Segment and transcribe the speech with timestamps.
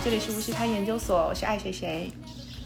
[0.00, 2.10] 好，这里是无锡滩研究所，我是爱谁谁。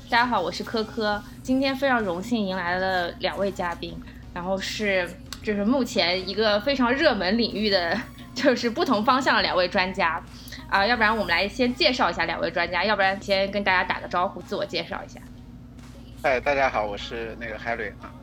[0.08, 1.20] 大家好，我是科科。
[1.42, 4.00] 今天非常荣幸迎来了两位嘉宾，
[4.32, 5.10] 然后是
[5.42, 7.98] 就是目前一个非常热门领域的，
[8.36, 10.22] 就是不同方向的两位专家。
[10.70, 15.18] 啊，要不然我们来先介绍一下两位专家，要不然先跟大家打个招呼，自我介绍一下。
[16.22, 18.14] 嗨，大家好，我是那个海瑞啊，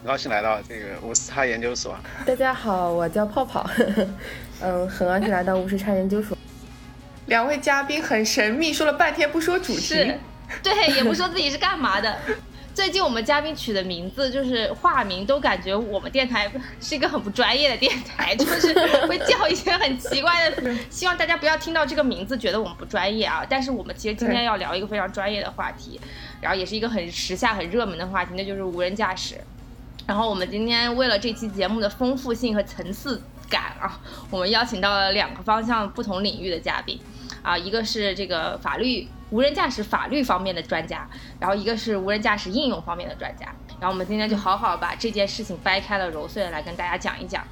[0.00, 1.94] 很高兴来到这个无锡滩研究所。
[2.24, 3.68] 大家好，我叫泡泡，
[4.62, 6.34] 嗯，很高兴来到无锡滩研究所。
[7.26, 9.94] 两位嘉宾很神秘，说了半天不说主题，
[10.62, 12.16] 对，也不说自己是干嘛的。
[12.72, 16.46] 最近我们嘉宾取的名字就是化名，都感觉我们电台
[16.78, 18.72] 是一个很不专业的电台，就是
[19.06, 20.76] 会叫一些很奇怪的。
[20.90, 23.42] 希望大家不要听到这个名字觉得我们不专业啊。
[23.48, 25.98] 但是我们其实今天要聊一个非常专业的话题，
[26.42, 29.36] 然后也是一个很时下很热门的话题，那就是无人驾驶。
[30.06, 33.98] 然后我们今天为了这期节目的丰富性和层次感啊，
[34.30, 37.00] 我们邀请到了两个方向不同领域的嘉宾。
[37.46, 41.08] 啊，一个是这个法律无人驾驶法律方面的专家，
[41.38, 43.46] 然后一个是无人驾驶应用方面的专家，
[43.78, 47.44] 然后我们今天就好好把这件事情掰开了揉碎了来跟大家讲一讲。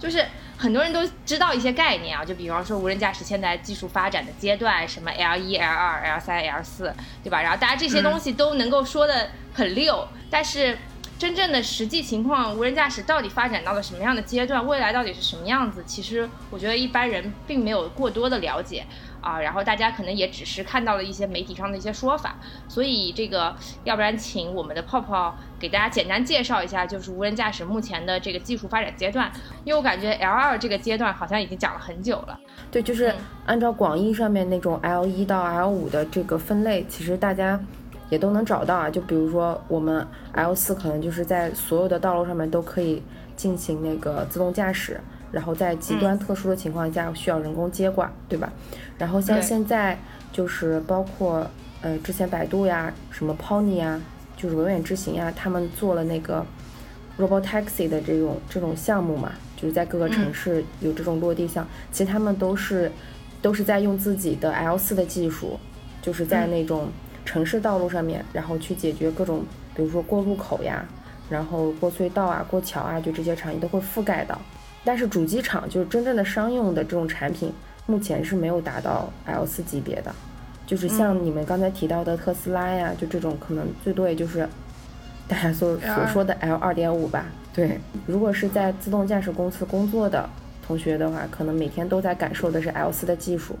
[0.00, 0.26] 就是
[0.58, 7.40] 很多人都知道一些概念啊，就比方说无人驾驶现在技术发展的阶段，什么 L 一、L 二、L 三、L 四，对吧？
[7.40, 10.76] 然后大家这些东西都能够说的很溜，但是
[11.18, 15.82] 真正的实际情况，无人驾驶到底发展到了什么样的阶段，未来到底是什么样子？
[15.86, 18.84] 其实我觉得一般人并没有过多的了解。
[19.26, 22.36] 啊，然后大家可能也只是看到了一些媒体上的一些说法，
[22.68, 29.28] 所以这个要不然请我们的泡泡给大家简单介绍一下，就是无人驾驶目前的这个技术发展阶段，
[29.64, 32.38] 因为我感觉 L 二这个阶段好像已经讲了很久了。
[32.70, 33.12] 对，就是
[33.46, 37.58] 按照广义上面那种 L 一到 L 五的这个分类，其实大家
[38.08, 38.88] 也都能找到啊。
[38.88, 43.02] 就比如说我们 L 四可能就是在所有的道路上面都可以
[43.34, 45.00] 进行那个自动驾驶。
[45.36, 48.50] 然后在极端特殊的情况下需要人工接管，对吧？
[48.96, 49.98] 然后像现在
[50.32, 51.46] 就是包括
[51.82, 54.00] 呃之前百度呀、什么 Pony 呀、
[54.34, 56.42] 就是文远之行呀，他们做了那个
[57.18, 61.68] Robot Taxi 的这种这种项目嘛，就是在各个城市有这种落地项。
[61.92, 62.90] 其实他们都是
[63.42, 65.60] 都是在用自己的 L 四的技术，
[66.00, 66.88] 就是在那种
[67.26, 70.82] 城市道路上面，然后去解决各种，比如说过路口呀，
[71.28, 74.40] 然后过隧道啊、过桥啊，就这些场景都会覆盖到。
[74.86, 77.52] 但是主机厂就是真正的商用的这种产品，
[77.86, 80.14] 目前是没有达到 L 四级别的，
[80.64, 84.48] 就是像你们刚才提到的特斯拉呀，就这种可能最多也就是
[85.26, 87.26] 大家所所说的 L 二点五吧。
[87.52, 90.28] 对，如果是在自动驾驶公司工作的
[90.64, 93.56] 同学的话，可能每天都在感受的是 L 四的技术。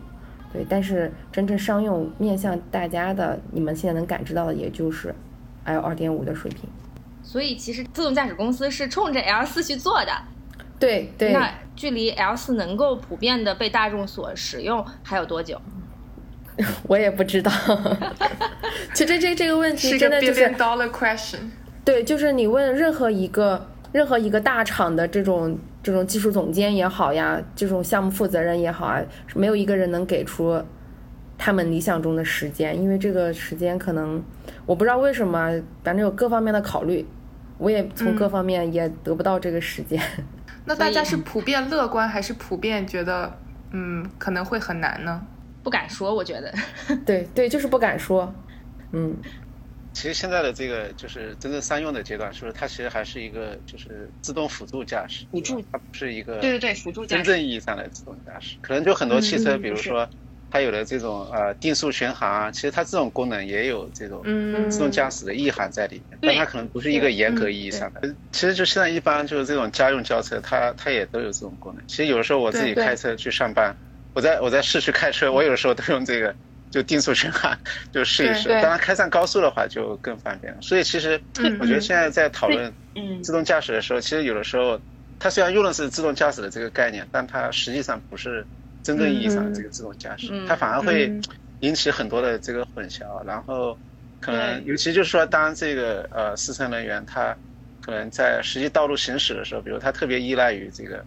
[0.52, 5.12] 对，但是真正商用面向大家的，你们现在能感知到的也就是
[5.64, 6.68] L 二点五的水平。
[7.22, 10.12] 所以其实自动驾驶公司是冲着 L 四去做的。
[10.78, 15.60] 对对，那距离 L 四能够普遍的被大众所使用还有多久？
[16.88, 17.50] 我也不知道。
[18.94, 21.38] 其实这这个问题真的就是 dollar question。
[21.84, 29.02] 对，就是你问任何一个任何一个大厂的这种这种技术总监也好呀，这种项目负责人也好啊，
[29.34, 30.62] 没有一个人能给出
[31.38, 34.22] 他们理想中的时间，因为这个时间可能
[34.64, 35.50] 我不知道为什么，
[35.84, 37.06] 反正有各方面的考虑，
[37.58, 40.00] 我也从各方面也得不到这个时间。
[40.66, 43.38] 那大家是普遍乐观，还是普遍觉得，
[43.70, 45.24] 嗯，可能会很难呢？
[45.62, 46.52] 不敢说，我觉得。
[47.06, 48.34] 对对，就是不敢说。
[48.92, 49.16] 嗯，
[49.92, 55.24] 其实现在的这个就是真正商用的阶段，是不是它其实还是一个就是自动辅助驾驶？
[55.30, 58.56] 辅助，它不是一个对对对辅助驾驶，真正意义上的自动驾驶。
[58.60, 60.08] 可能就很多汽车，比如说。
[60.56, 64.22] 它有的这种呃定速巡航啊，其实它这种功能也有这种
[64.70, 68.08] 自动驾驶的意涵在里面，但它可能不是一个严格意义上的。
[68.32, 71.84] 其实就现在一般就是这种家用轿车，它它也都有这种功能。
[71.86, 73.76] 其实有的时候我自己开车去上班，
[74.14, 76.34] 我在我在市区开车，我有的时候都用这个
[76.70, 77.54] 就定速巡航
[77.92, 78.48] 就试一试。
[78.48, 80.58] 当然开上高速的话就更方便了。
[80.62, 81.20] 所以其实
[81.60, 82.72] 我觉得现在在讨论
[83.22, 84.80] 自动驾驶的时候，其实有的时候
[85.18, 88.46] 它虽然用的是自动驾驶的这个概念，但它实际上不是。
[88.86, 91.12] 真正意义上的这个自动驾驶，它反而会
[91.58, 93.76] 引起很多的这个混淆，然后
[94.20, 97.36] 可能尤其就是说，当这个呃司乘人员他
[97.80, 101.04] 可能在实际道路行驶的时候，比如他特别依赖于这个，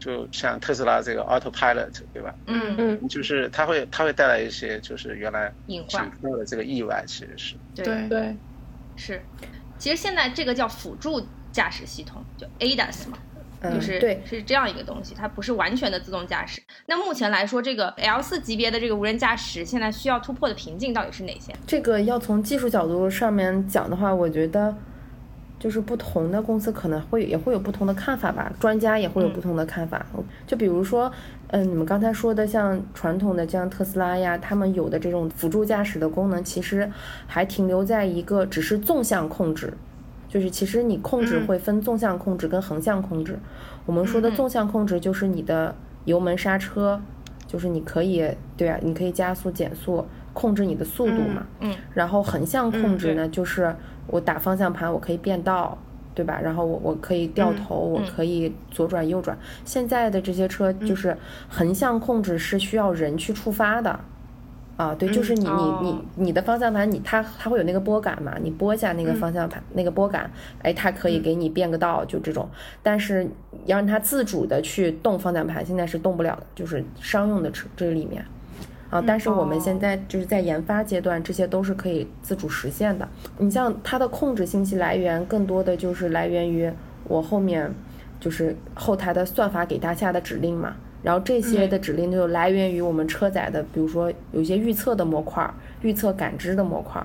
[0.00, 2.34] 就像特斯拉这个 Autopilot，对吧？
[2.48, 2.74] 嗯？
[2.76, 8.36] 嗯，就是它会它会带来一些就是原来隐患的这个意外，其实是对对。
[8.96, 9.22] 是，
[9.78, 13.18] 其实现在这个叫辅助驾驶系统，就 ADAS 嘛。
[13.70, 16.60] 就是对，是这样一个东西，它不是完全的自动驾驶。
[16.86, 21.52] 那目前来说，这个 L 四级别的这个无人驾驶，现在需要突破的瓶颈到底是哪些？
[21.66, 24.74] 这个要从技术角度上面讲的话，我觉得
[25.58, 30.04] 就是不同的公司可能会也会有不同的看法吧，专家也会有不同的看法。
[30.46, 31.10] 就比如说，
[31.48, 36.90] 嗯，你们刚才说的像传统的像特斯拉呀，他们有的这种辅助驾驶的功能，其实
[37.26, 39.72] 还停留在一个只是纵向控制，
[40.32, 43.38] 就是其实你控制会分纵向控制跟横向控制。
[43.84, 45.74] 我们说的纵向控制就是你的
[46.06, 46.98] 油门刹车，
[47.46, 48.26] 就是你可以
[48.56, 51.46] 对啊，你可以加速减速，控制你的速度嘛。
[51.60, 51.74] 嗯。
[51.92, 53.76] 然后横向控制呢，就是。
[54.08, 55.78] 我打方向盘，我可以变道，
[56.12, 56.40] 对吧？
[56.42, 59.38] 然后我我可以掉头，我可以左转右转。
[59.64, 61.16] 现在的这些车就是
[61.48, 64.00] 横向控制是需要人去触发的，
[64.76, 68.34] 啊，对，就是你你你你的方向盘，你它它会有那个拨杆嘛？
[68.42, 70.28] 你拨一下那个方向盘那个拨杆，
[70.62, 72.48] 哎，它可以给你变个道，就这种。
[72.82, 73.28] 但是
[73.66, 78.24] 要让它自主的去动方向盘，现在是动不了的，就是商用的车这里面。
[78.88, 83.08] 啊，但是我们现在就是在研发阶段，这些都是可以自主实现的。
[83.38, 86.70] 你像它的控制信息来源，更多的就是来源于
[87.04, 87.72] 我后面
[88.20, 90.74] 就是后台的算法给它下的指令嘛。
[91.02, 95.52] 然后这些的指令就来源于我们车载的，比如说有些预测的模块、
[95.82, 97.04] 预测感知的模块。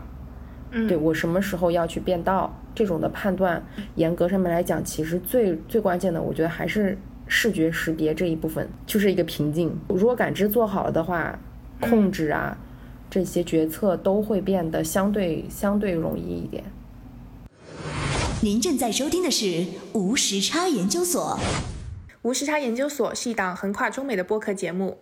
[0.71, 3.63] 嗯，对我什么时候要去变道这种的判断，
[3.95, 6.97] 严格上面来讲，其实最最关键的，我觉得还是
[7.27, 9.75] 视觉识别这一部分就是一个瓶颈。
[9.89, 11.37] 如果感知做好了的话。
[11.79, 12.57] 控制啊，
[13.07, 16.63] 这些决策都会变得相对相对容易一点。
[18.41, 19.63] 您正在收听的是
[19.93, 21.39] 无时差研究所。
[22.27, 24.99] 无时差研究所是一档横跨中美的播客节目，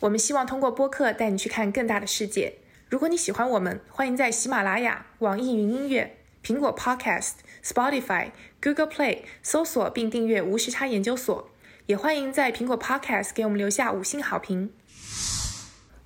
[0.00, 2.54] 我们希望通过播客带你去看更大的世界。
[2.88, 8.30] 如果你喜欢我们，欢迎在喜马拉雅、网易云音乐、苹果 Podcast、Spotify、
[8.60, 11.48] Google Play 搜索并订阅无时差研究所，
[11.86, 14.72] 也欢迎在苹果 Podcast 给我们留下五星好评。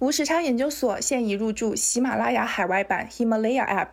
[0.00, 3.92] 无时差研究所现已入驻喜马拉雅海外版 Himalaya App。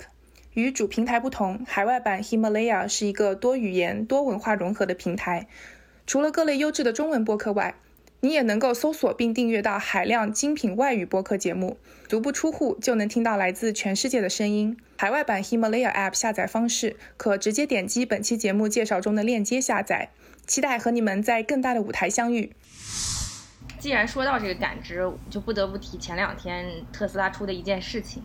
[0.52, 5.48] 与主平台不同，海外版 Himalaya 是一个多语言、多文化融合的平台。
[6.08, 7.76] 除了各类优质的中文播客外，
[8.22, 11.78] 你也能够搜索并订阅到海量精品外语播客节目，
[12.08, 14.78] 足不出户就能听到来自全世界的声音。
[14.98, 20.10] 海外版 Himalaya App 下载方式可直接点击本期节目介绍中的链接下载。
[20.48, 22.54] 期待和你们在更大的舞台相遇。
[23.80, 28.24] 既然说到这个感知，就不得不提前两天特斯拉出的一件事情，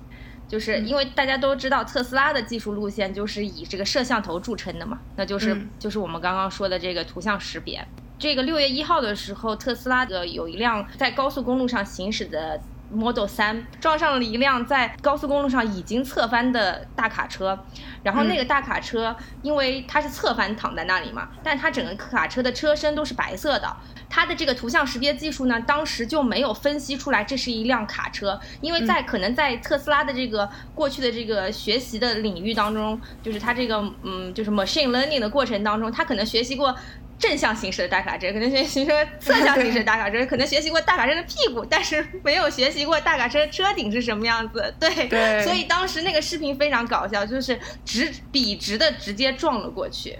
[0.52, 7.82] 就是因为大家都知道特斯拉的技术路线就是以这个摄像头著称的嘛，那就是就是我们刚刚说的这个图像识别。
[8.18, 12.60] 这个六月一号的时候，特斯拉的有一辆在高速公路上行驶的。
[12.94, 17.58] Model 三撞上了一辆在高速公路上已经侧翻的大卡车，
[18.02, 23.76] 然后那个大卡车因为它是侧翻躺在那里嘛，但它整个卡车的车身都是白色的，
[24.14, 36.76] 它的这个图像识别技术呢，当时就没有分析出来这是一辆卡车，因为在可能在特斯拉的这个过去的这个学习的领域当中，就是它这个嗯就是 machine learning 的过程当中，它可能学习过。
[37.18, 44.74] 正向行驶的大卡车，可能学习过侧向行驶的大卡车，可能学习过大卡车的屁股，但是没有学习过大卡车车顶是什么样子。
[44.80, 50.18] 对，所以当时那个视频非常搞笑，就是直笔直的直接撞了过去。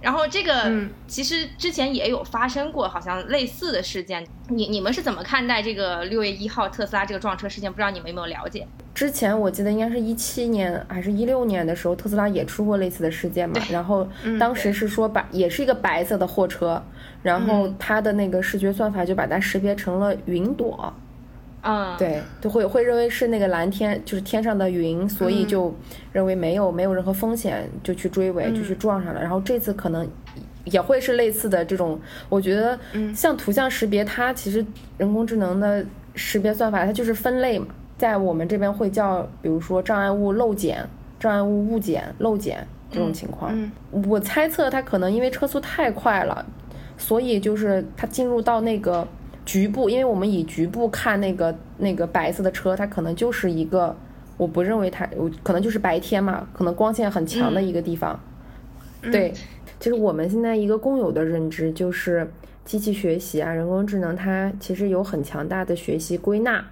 [0.00, 0.72] 然后这个
[1.06, 4.24] 其实之前也有发生过，好像类似的事件。
[4.48, 7.70] 你你们是怎么看待这个六月一号特斯拉这个撞车事件？
[7.70, 8.66] 不知道你们有没有了解？
[8.94, 13.60] 之前我记得应该是一七年还是一六年的时候，特斯拉也出过类似的事件嘛。
[13.70, 16.82] 然后当时是说白也是一个白色的货车，
[17.22, 20.76] 然后它的那个视觉算法就把它识别成了云朵。
[20.80, 21.07] 嗯，
[21.98, 25.74] 对，就会会认为是那个蓝天，就是天上的云，所以就
[26.12, 29.20] 认为没有没有任何风险，就去追尾，就去撞上了。
[29.20, 30.08] 然后这次可能
[30.64, 31.98] 也会是类似的这种，
[32.28, 32.78] 我觉得
[33.12, 34.64] 像图像识别，它其实
[34.96, 35.84] 人工智能的
[36.14, 37.66] 识别算法，它就是分类嘛，
[37.98, 40.88] 在我们这边会叫，比如说障碍物漏检、
[41.18, 43.52] 障碍物误检、漏检这种情况。
[44.08, 46.46] 我猜测它可能因为车速太快了，
[46.96, 49.06] 所以就是它进入到那个。
[49.48, 53.96] 局部，因为我们以局部看那个那个白色的车，它可能就是一个，
[54.36, 58.20] 我不认为它，我可能就是白天嘛，可能光线很强的一个地方。
[59.00, 59.32] 对，
[59.80, 62.30] 其实我们现在一个共有的认知就是，
[62.66, 66.62] 机器学习啊，人工智能它其实有很强大的学习归纳。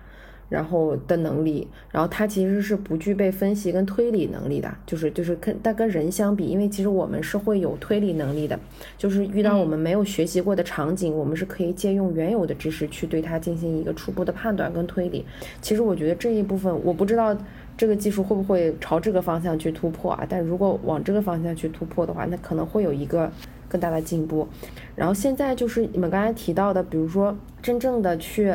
[0.48, 8.58] 然后的能力，然后它其实是不具备分析跟推理能力的，就是就是跟但跟人相比，因为其实我们是会有推理能力的，
[8.96, 15.24] 就是遇到我们没有学习过的场景，我们是可以借用原有的知识去对它进行一个初步的判断跟推理。
[15.60, 17.36] 其实我觉得这一部分，我不知道
[17.76, 20.24] 这个技术会不会朝这个方向去突破啊？
[20.28, 23.28] 但如果往这个方向去突破的话，那可能会有一个
[23.68, 24.46] 更大的进步。
[24.94, 28.54] 然后现在就是你们刚才提到的，比如说真正的去。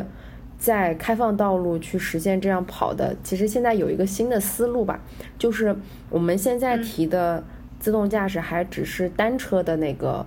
[0.62, 5.00] 在开放道路去实现这样跑的，其实现在有一个新的思路吧，
[5.36, 5.74] 就是
[6.08, 7.42] 我们现在提的
[7.80, 10.24] 自动驾驶还只是单车的那个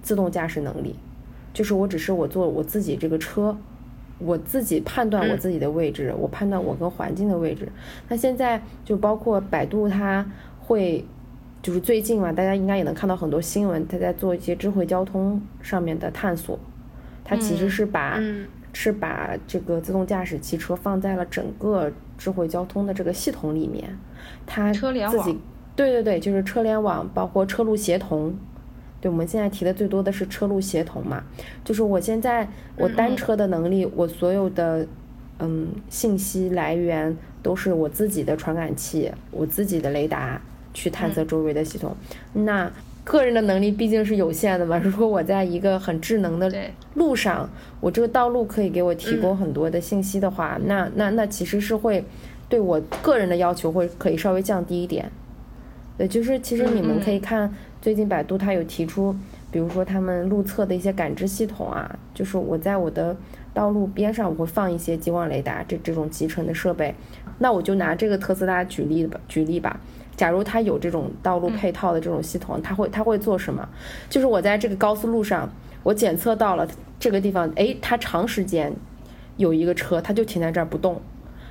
[0.00, 0.94] 自动驾驶能力，
[1.52, 3.58] 就是我只是我坐我自己这个车，
[4.20, 7.66] 我自己判断我自己的位置，我判断我跟环境的位置。
[8.08, 10.24] 那现在就包括百度，它
[10.60, 11.04] 会
[11.60, 16.56] 就是最近嘛，大家应该也能看到很多新闻，它在做一些智慧交通上面的探索，
[17.24, 18.20] 它其实是把。
[18.72, 23.98] 是把这个自动驾驶汽车放在了整个智慧交通的这个系统里面，
[24.46, 25.38] 它自己
[25.76, 28.34] 对对对，就是车联网，包括车路协同。
[29.00, 31.22] 对，我们现在提的最多的是车路协同嘛，
[31.64, 34.86] 就是我现在我单车的能力，我所有的
[35.38, 40.40] 嗯信息来源都是我自己的传感器，我自己的雷达
[40.72, 41.96] 去探测周围的系统，
[42.32, 42.70] 那。
[43.04, 44.78] 个人的能力毕竟是有限的嘛。
[44.82, 46.52] 如果我在一个很智能的
[46.94, 47.48] 路上，
[47.80, 52.04] 我这个道路可以给我提供很多的信息的话，那那那其实是会
[52.48, 55.10] 对我个人的要求会可以稍微降低一点。
[55.98, 59.14] 对，就是其实你们可以看最近百度它有提出，
[59.50, 63.14] 比如说他们路测的一些感知系统啊，就是我在我的
[63.52, 66.94] 道路边上我会放一些激光雷达这这种集成的设备。
[67.38, 69.80] 那我就拿这个特斯拉举例吧，举例吧。
[70.16, 73.66] 假如它有这种道路配套的这种系统，它会它会做什么？
[74.10, 75.50] 就是我在这个高速路上，
[75.82, 76.68] 我检测到了
[77.00, 78.72] 这个地方，哎，它长时间
[79.36, 81.00] 有一个车，它就停在这儿不动，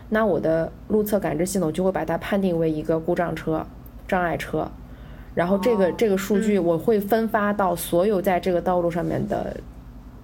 [0.10, 3.65] 那我的路测感知系统就会把它判定为一个故障车、
[4.08, 4.70] 障碍车，
[5.34, 9.58] 然后这个这个数据我会分发到所有在这个道路上面的，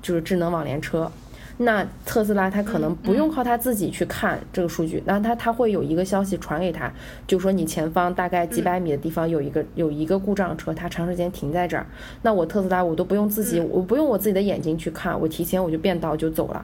[0.01, 1.11] 就是智能网联车。
[1.59, 6.91] 那特斯拉它可能不用靠它自己去看这个数据，那它它会有一个消息传给他，
[7.25, 11.87] 就说你前方大概几百米的地方有一个有一个故障车，它长时间停在这儿。
[12.21, 16.63] 那我特斯拉我都不用自己，我不用我自己的眼睛去看，我提前我就变道就走了。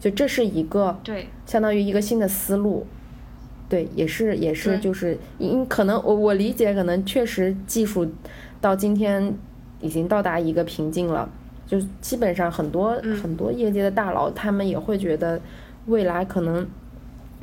[0.00, 2.86] 就这是一个对，相当于一个新的思路。
[3.68, 8.10] 对，也是也是就是因可能我我理解可能确实技术
[8.60, 9.34] 到今天
[9.80, 11.28] 已经到达一个瓶颈了。
[11.72, 15.40] 就基本上很多很多业界的大佬，他们也会觉得，
[15.86, 16.68] 未来可能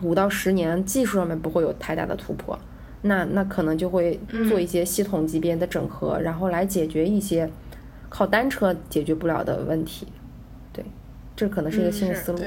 [0.03, 2.55] 五到十年技术上面不会有太大的突破，
[3.01, 7.49] 那那可能就会做一些系统级别的整合，然后来解决一些
[8.07, 10.05] 靠单车解决不了的问题。
[10.71, 10.85] 对，
[11.35, 12.37] 这可能是一个新的思路。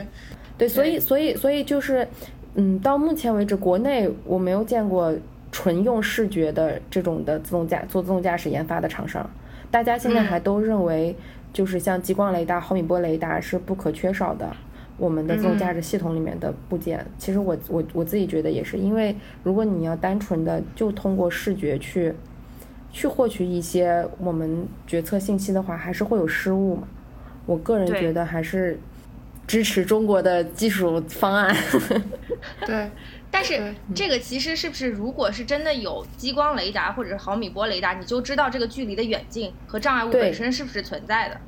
[0.56, 2.06] 对，所以所以所以就是，
[2.54, 5.12] 嗯，到目前为止，国内我没有见过
[5.50, 9.28] 纯用视觉的这种的自动驾做自动驾驶研发的厂商，
[9.68, 11.16] 大家现在还都认为。
[11.52, 14.50] 就是像激光雷达、毫米波雷达是不可缺少的，
[14.96, 17.04] 我们的自动驾驶系统里面的部件。
[17.18, 22.12] 其实我我我自己觉得也是，因为如果你要单纯的就通过视觉去
[22.90, 26.88] 去获取一些我们决策信息的话，还是会有失误嘛。
[27.46, 28.78] 我个人觉得还是
[29.46, 31.54] 支持中国的技术方案。
[32.64, 32.88] 对。
[33.32, 41.40] 但是这个其实是不是，如果是真的有激光雷达或者是毫米波雷达，你就知道这个距离的远近和障碍物本身是不是存在的。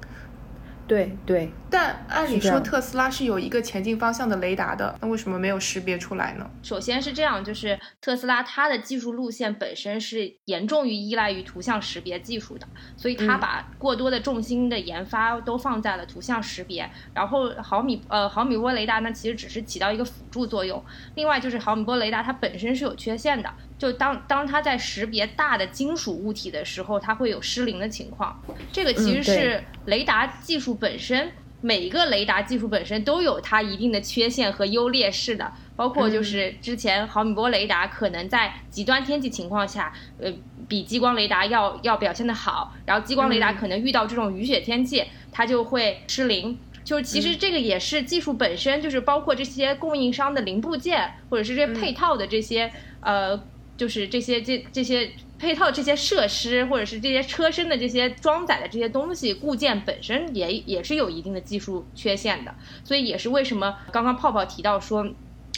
[0.86, 6.48] 对对，但按理说特斯拉是有一个前进方向的雷达的，那为什么没有识别出来呢？
[6.62, 20.80] 首先是这样，就是特斯拉它的技术路线本身是严重于依赖于图像识别技术的，所以它把过多的重心的研发都放在了图像识别，然后毫米呃毫米波雷达呢其实只是起到一个辅助作用。
[21.16, 23.52] 另外就是毫米波雷达它本身是有缺陷的。
[23.76, 28.40] 就当当它在识别大的金属物体的时候，它会有失灵的情况。
[28.72, 31.30] 这个其实是雷达技术本身，
[31.64, 35.50] 每一个雷达技术本身都有它一定的缺陷和优劣势的。
[35.74, 40.30] 包括就是之前毫米波雷达可能在极端天气情况下，呃，
[40.68, 42.74] 比激光雷达要要表现的好。
[42.84, 45.02] 然后激光雷达可能遇到这种雨雪天气，
[45.32, 46.58] 它就会失灵。
[46.84, 53.42] 就是其实这个也是技术本身，就是包括这些供应商的零部件或者是这些配套的这些呃。
[53.76, 55.10] 就是这些这这些
[55.44, 65.06] 配套这些设施，或者是这些车身的这些装载的这些东西固件本身也也是有一定的技术缺陷的，所以也是为什么刚刚泡泡提到说，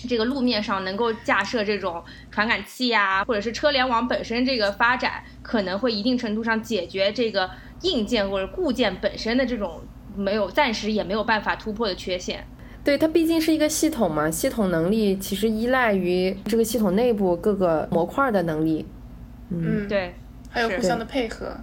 [0.08, 2.02] 这个路面上能够架设这种
[2.32, 7.48] 传感器呀，或者是车联网本身这个发展可能会一定程度上解决这个
[7.82, 9.82] 硬件或者固件本身的这种
[10.16, 12.44] 没有暂时也没有办法突破的缺陷。
[12.82, 18.84] 对它毕竟是一个系统嘛，系统能力其实依赖于这个系统内部各个模块的能力。
[19.50, 20.14] 嗯，对，
[20.50, 21.56] 还有互相的配合。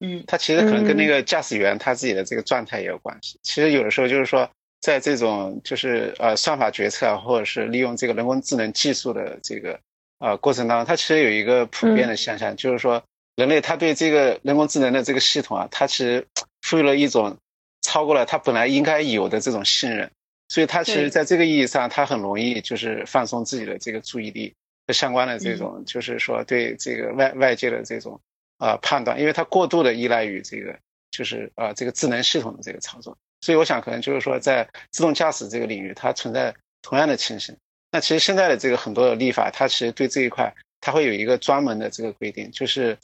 [0.00, 3.38] 嗯，它其实可能跟那个驾驶员他自己的这个状态也有关系。
[3.42, 4.48] 其实有的时候就是说，
[4.80, 9.78] 在这种就是呃算法决策或者是利用这个人工智能技术的这个
[10.18, 13.02] 呃过程当中，它其实有一个普遍的现象，就是说
[13.36, 16.26] 人类他对这个人工智能的这个系统啊，它其实
[16.62, 17.36] 赋予了一种
[17.82, 20.10] 超过了他本来应该有的这种信任。
[20.48, 24.54] 所以，他其实在这个意义上，他很容易就是放松自己的这个注意力和
[24.92, 28.20] 相关的这种，就是说对这个外外界的这种
[28.58, 30.78] 呃判断，因为它过度的依赖于这个
[31.10, 37.56] 就是呃这个智能系统的这个操作，所以我想可能就是说在自动驾驶这个领域，它存在同样的情形。
[37.90, 42.96] 那其实现在的这个很多的立法，它其实对这一块它会有一个专门的这个规定，就是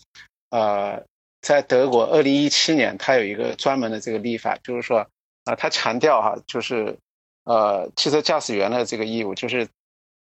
[0.51, 1.03] 呃
[1.41, 5.07] 在德国二零一七年它有一个专门的这个立法，就是说
[5.45, 6.97] 啊它强调哈就是
[7.45, 9.67] 呃汽车驾驶员的这个义务，就是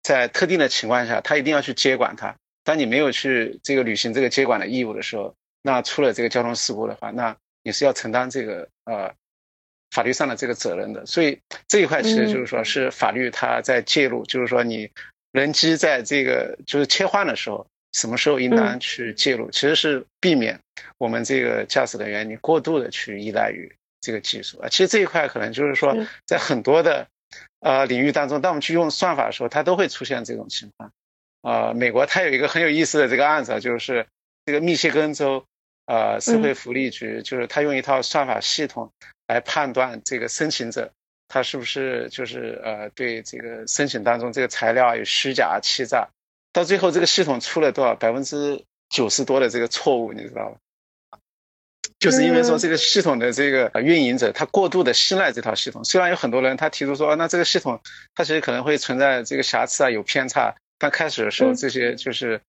[0.02, 2.37] 在特定的情况下，他一定要去接管它。
[2.64, 9.12] 当你没有去这个履行这个接管的义务的时候，那出了这个交通事故的话，那你是要承担这个呃
[9.90, 11.05] 法律上的这个责任的。
[11.07, 14.90] 所以这一块其实就是说是法律它在介入，就是说你
[15.33, 20.59] 人机在这个就是切换的时候，什么时候应当去介入，其实是避免
[20.99, 24.69] 我们这个驾驶人员你过度的去依赖于这个技术啊。
[24.69, 27.09] 其实这一块可能就是说在很多的
[27.60, 30.92] 呃领域当中，当我们去用算法的时候，它都会出现这种情况。
[31.42, 34.06] 呃，美国它有一个很有意思的这个案子，就是
[34.44, 35.44] 这个密歇根州，
[35.86, 38.92] 呃，社会福利局，就是它用一套算法系统
[39.26, 40.92] 来判断这个申请者
[41.28, 46.08] 他是不是就是呃对这个申请当中这个材料有虚假欺诈，
[46.52, 50.56] 到最后这个系统出了多少百分之九十多的这个错误，你知道吗？
[51.99, 57.81] 就是因为说这个系统的这个运营者他过度的信赖这套系统，虽然有很多人他提出说，那这个系统
[58.14, 60.55] 它其实可能会存在这个瑕疵啊，有偏差。
[60.78, 62.40] 但开始的时候，这些就是，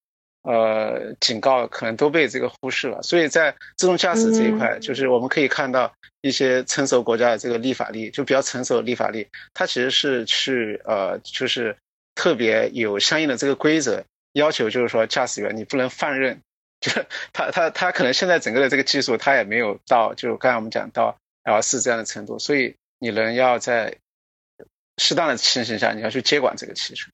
[0.44, 3.02] 呃，警告可能都被这个忽视了。
[3.02, 5.92] 所以在自动驾驶这一块，就是我们可以看到
[6.22, 11.76] 一些成熟国家的这个立法力，就比较成熟的立法力，它其实是去呃，就是
[12.14, 14.04] 特别有相应的这个规则
[14.34, 16.40] 要求，就是说驾驶员你不能放任，
[16.82, 23.98] 就是他他他可能现在整个的这个技术他也没有到，就刚才我们讲到 L 四这样的程度，所以你人要在
[24.98, 27.12] 适当的情形下，你要去接管这个汽车。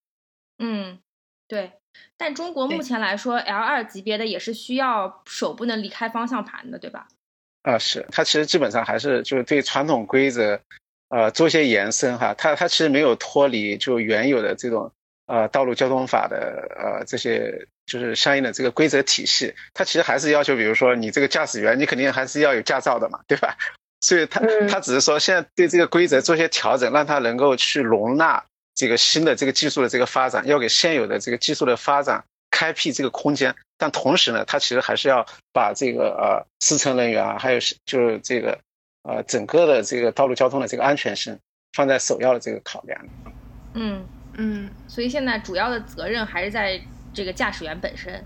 [0.59, 0.99] 嗯。
[1.47, 1.73] 对，
[2.17, 7.07] 但中国目前来说，L 二级别的也是需要手不能离开方向盘的，对吧？
[7.61, 10.59] 啊，是，它其实基本上还是就是对传统规则，
[11.09, 12.33] 呃，做些延伸哈。
[12.33, 14.91] 它它其实没有脱离就原有的这种
[15.27, 19.53] 呃道路交通法的呃这些就是相应的这个规则体系。
[19.73, 23.55] 它其实还是要求，比如说你这个驾驶员，你肯定还是要有驾照的嘛，对吧？
[24.01, 28.43] 所以它它只是说现在对这个规则做一些调整，让它能够去容纳。
[28.77, 38.59] 这个新的这个技术的这个发展，要给现有的这个技术的发展开辟这个空间，但同时呢，它其实还是要把这个呃司乘人员啊，还有就是这个
[39.03, 41.39] 呃整个的这个道路交通的这个安全性
[41.71, 42.99] 放在首要的这个考量。
[43.75, 44.05] 嗯
[44.37, 46.79] 嗯，所以现在主要的责任还是在
[47.13, 48.23] 这个驾驶员本身。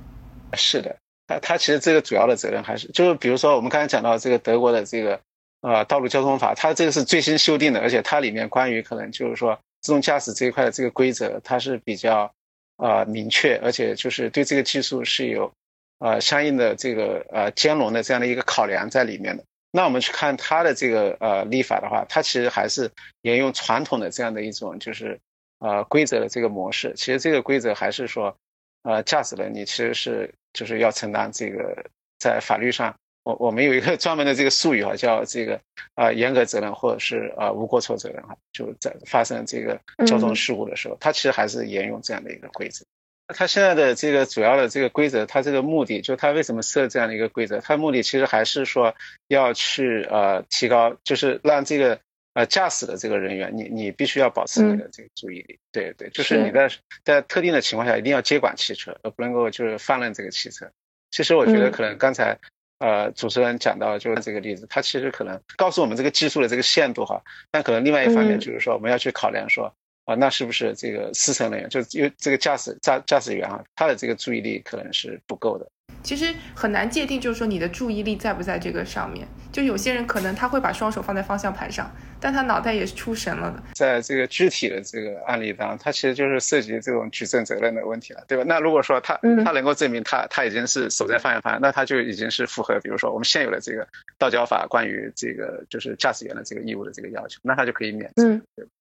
[0.54, 0.96] 是的，
[1.28, 5.20] 他他其实这个主要的责任还是就是比如说我们刚才讲到这个德国的这个
[5.62, 9.60] 呃道路交通法，它这个是最新修订的，而且它里面关于可能就是说。
[9.82, 12.30] 自动驾驶这一块的这个规则，它是比较
[12.76, 15.50] 呃明确，而且就是对这个技术是有
[16.00, 19.44] 呃相应的这个呃兼容的这样的一个考量在里面的。
[19.72, 22.92] 那我们去看它的这个呃立法的话，它其实还是
[23.22, 25.18] 沿用传统的这样的一种就是
[25.60, 26.94] 呃规则的这个模式。
[26.96, 28.36] 其实这个规则还是说，
[28.84, 31.86] 呃驾驶人你其实是就是要承担这个
[32.18, 32.96] 在法律上。
[33.24, 35.60] 我我们有一个 专门的这个术语哈，叫这个
[35.94, 42.86] 啊严格责任或者是啊无过错责任哈，就在发生这个交通事故的时候，它其实还是沿用这样的一个规则。
[43.28, 47.60] 它现在的这个主要的这个规则，它这个目的就它为什么设这样的一个规则？
[47.60, 48.96] 它目的其实还是说
[49.28, 52.00] 要去呃提高，就是让这个
[52.40, 56.70] 呃驾驶的这个人员，你你必须要保持你的这个注意力，对对，就是你在
[57.04, 60.72] 在特定的情况下一定要接管汽车，而不能够就是放任这个汽车。
[61.12, 62.40] 其实我觉得可能刚才。
[62.82, 67.22] 呃，主持人讲到就是这个例子，它其实可能告诉我们这个技术的这个限度哈，
[67.52, 69.76] 但可能另外一方面就是说，我们要去考量说，
[70.10, 75.70] 啊，那是不是这个司乘人员，就是因为这个驾驶驾驾驶员啊，他的这个注意力可能是不够的。
[76.02, 79.28] 其实很难界定，就是说你的注意力在不在这个上面。
[79.52, 83.62] 就有些人可能他会把双手放在方向盘上，但他脑袋也是出神了的。
[83.74, 88.44] 在这个具体的这个案例当中，他其实就是涉及这种举证责任的问题了，对吧？
[88.48, 93.86] 那如果说他他能够证明他他已经是手在方向盘，那他就已经是符合，比如说我们现有的这个
[94.18, 98.24] 道交法关于这个就是驾驶员的这个义务的这个要求，那他就可以免责，
[98.56, 98.72] 对吧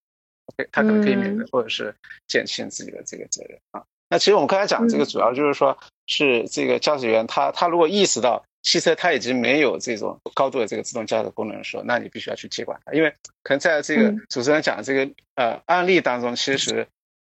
[0.72, 1.94] 他可能可以免责，或者是
[2.26, 3.82] 减轻自己的这个责任啊。
[4.10, 16.86] 那其实我们刚才讲这个主要就是说，是这个驾驶员他他如果意识到汽车他已经没有这种高度的这个自动驾驶功能的时候，那你必须要去接管它，因为可能在这个主持人讲的这个呃案例当中，其实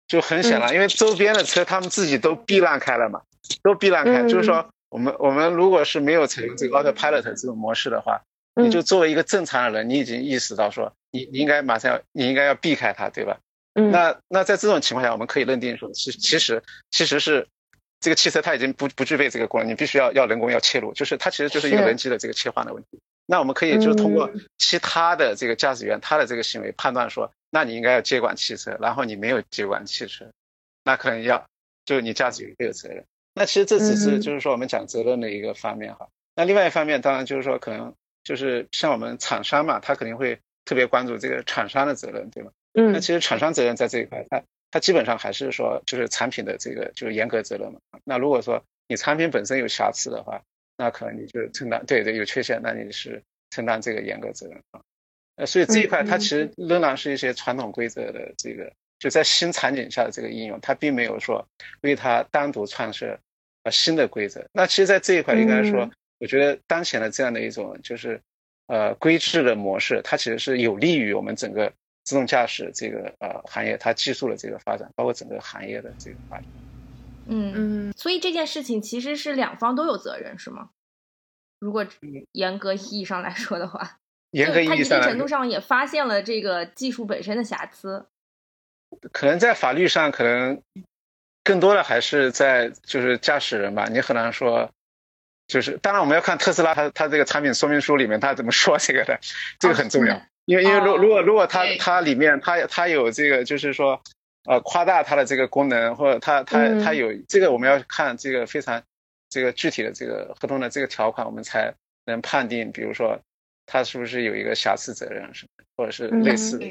[0.07, 3.23] 就很显然，因为周边的车他们自己都避让开了嘛，
[3.63, 8.21] 都避让开，就是说我们我们如果是没有采用这个 autopilot 这种模式的话，
[8.63, 13.39] 你就作为一个正常的人，你已经意识到说你你应该马上要你应该要避开它，对吧？
[13.75, 17.47] 嗯那那在这种情况下，我们可以认定说，其其实其实是
[18.01, 22.99] 这个汽车它已经不不具备这个功能，你必须要要人工要切入，就是它其实就是一个人机的这个切换的问题。
[23.27, 30.31] 那我们可以就是通过其他的这个驾驶员他的这个行为判断说，那你应该要接管汽车，然后你没有接管汽车，
[30.85, 31.45] 那可能要
[31.85, 33.05] 就是你驾驶员有责任。
[33.35, 36.09] 那其实这只是就是说我们讲责任的一个方面哈。
[36.35, 37.95] 那另外一方面当然就是说可能
[38.27, 42.51] 就是像我们厂商嘛，他肯定会特别关注这个厂商的责任，对吗？
[42.75, 42.93] 嗯。
[42.93, 47.79] 那其实厂商责任在这一块，它它基本上还是说就是产品的这个就是严格责任嘛。
[48.03, 50.43] 那如果说你产品本身有瑕疵的话，
[50.77, 54.81] 那可能你就承担对对有缺陷，那你是承担这个严格责任啊。
[55.37, 61.47] 呃，所以这一块它其实仍然是一些传统规则的这个就在新场景下的这个应用，它并没有说
[61.83, 63.17] 为它单独创设
[63.63, 64.45] 呃新的规则。
[64.53, 68.21] 那其实，在这一块应该说，我觉得当前的这样的一种就是
[68.67, 71.73] 呃规制的模式，它其实是有利于我们整个
[72.05, 76.47] 自动驾驶这个呃行业它技术的这个发展，包括整个行业的这个发展。
[77.29, 80.71] 嗯嗯，所以这件事情其实是两方都有责任，是吗？
[81.59, 81.87] 如果
[82.33, 83.99] 严格意义上来说的话，
[84.31, 88.07] 严格意义上，他一定程度上也发现了这个技术本身的瑕疵。
[89.13, 90.63] 可能在法律上，可能
[91.43, 93.87] 更多的还是在就是驾驶人吧。
[93.89, 94.71] 你很难说，
[95.49, 99.19] 就是当然我们要看特斯拉它它这个产品说明书里面它怎么说这个的，
[99.61, 100.21] 这个很重要。
[100.45, 104.01] 因为因为如如果如果它它里面它它有这个就是说。
[104.49, 108.81] 呃，夸大它的这个功能，或者它它它有这个，我们要看这个非常
[109.29, 113.19] 这个具体的这个合同的这个条款，我们才能判定，比如说
[113.67, 116.67] 它是不是有一个瑕疵责任什么，或者是类似的。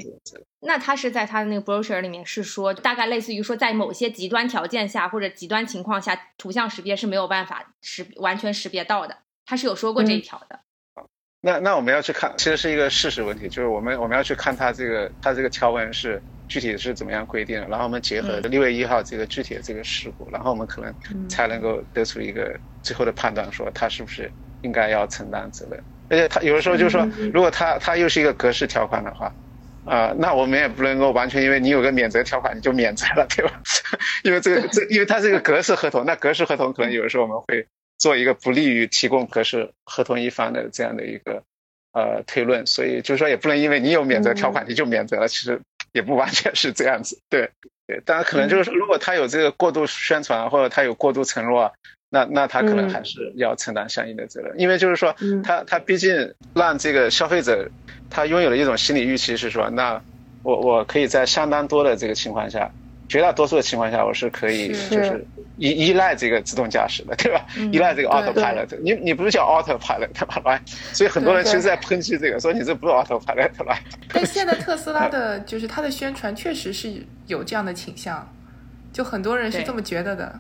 [0.61, 10.59] 那他是在他的那个 brochure 里面是说，大概类似于说，在某些极端条件下或者极端情况下，图像识别是没有办法识完全识别到的，他是有说过这一条的。
[11.41, 16.21] 那那我们要去看，其实是一个事实问题，就是我们我们要去看他这个他这个条文是。
[16.47, 17.67] 具体是怎么样规定的？
[17.67, 20.93] 然后我们结合六月一号这个具体的这个事故，然后我们可能
[21.27, 24.31] 才能够得出一个最后的判断，说他是不是
[24.61, 25.83] 应该要承担责任。
[26.09, 29.33] 而且他有的时候就是说，如果他他又是一个格式条款的话，
[29.85, 33.61] 啊，那我们也不能够完全因为你有个免责条款你就免责了，对吧？
[34.23, 41.43] 因为这个这 因为它是一个格式合同，那格式合同可能有的时候我们会做一个不利于提供格式合同一方的这样的一个
[41.93, 45.59] 呃推论，所以就是说也不能因为你有免责条款你就免责了，其实。
[45.93, 47.49] 也不完全是这样子，对
[47.87, 51.71] 对，当然可能就是说，如果他有这个过度宣传或者他有过度承诺，
[52.15, 57.69] 那那他可能还是要承担相应的责任，因为就是说，他他毕竟让这个消费者
[58.09, 60.01] 他拥有了一种心理预期，是说，那
[60.43, 62.71] 我我可以在相当多的这个情况下。
[63.07, 65.23] 绝大多数的情况下，我是可以就是
[65.57, 67.45] 依依赖这个自动驾驶的，对吧？
[67.71, 70.59] 依赖这个 autopilot，你你不是叫 autopilot 吧？
[70.91, 73.77] 所以很多人其实在抨击这个，说你这不是 autopilot 吧？
[74.11, 76.91] 但现在 特斯拉的就是它的宣传确实是
[77.27, 78.27] 有这样的倾向，
[78.91, 80.39] 就很多人是这么觉得的。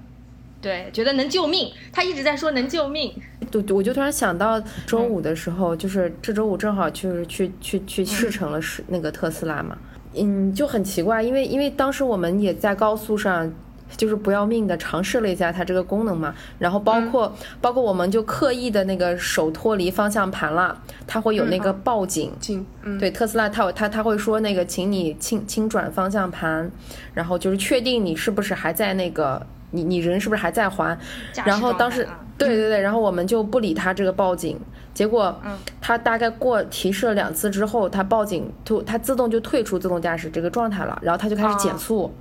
[0.65, 3.13] 对，觉得能救命，他一直在说能救命。
[3.51, 9.77] 对，我就突然想到周五的时候，就是这周五正好就是去去去试乘了是那个特斯拉嘛。
[10.15, 13.53] 嗯，就很奇怪，因为因为当时我们也在高速上，
[13.95, 16.33] 就是不要命的尝试了一下它这个功能嘛。
[16.57, 22.31] 然后包括包括我们就刻意的那个手脱离方向盘了，它会有那个报警。
[22.39, 22.65] 警，
[22.99, 26.71] 对，特斯拉它它它会说那个，请你轻轻转方向盘，
[27.13, 29.45] 然后就是确定你是不是还在那个。
[29.71, 30.97] 你你人是不是还在还？
[31.45, 34.59] 然后当时，对对对，然后我们就不理他这个报警，
[34.93, 35.35] 结果，
[35.81, 42.13] 他大概过提示了两次之后，他报警，就他自动就退出自动驾驶这个状态了，然后他就开始减速，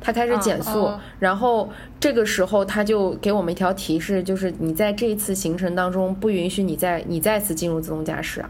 [0.00, 8.44] 他开始减速，然后这个时候他就给我们一条提示，就是你在这一次行程当中不允许你再你再次进入自动驾驶。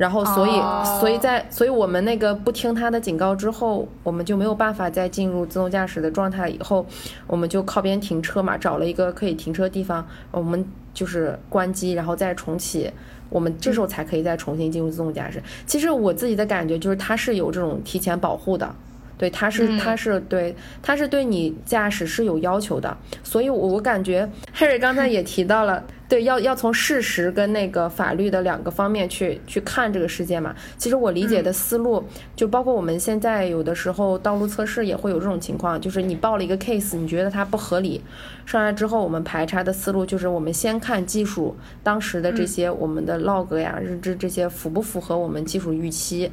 [0.00, 0.52] 然后，所以，
[0.98, 6.48] 所以在，所以我们那个不听他的警告之后，我们就没有办法再进入自动驾驶的状态。
[6.48, 6.86] 以后，
[7.26, 12.90] 我们就靠边停车嘛，找了一个可以停车的地方，我们就是关机，然后再重启，
[13.28, 15.42] 我们这时候才可以再重新进入自动驾驶。
[15.66, 18.74] 其实我自己的感觉就是，它是有这种提前保护的，
[19.20, 22.96] 对，它是，它是对，它是对你驾驶是有要求的。
[23.22, 25.84] 所以，我我感觉 Harry 刚才也提到了。
[26.08, 30.52] 对，要要从事实跟那个法律的两个方面去去看这个事件嘛。
[30.76, 32.02] 其实我理解的思路，
[32.34, 38.02] 就包括我们现在有的时候道路测试也会有这种情况，就是你报了一个 case，你觉得它不合理，
[38.44, 41.54] 上来之后我们排查的思路就是我们先看技术
[41.84, 46.28] 当时的这些我们的 log 呀、日志这些符不符合我们技术预期，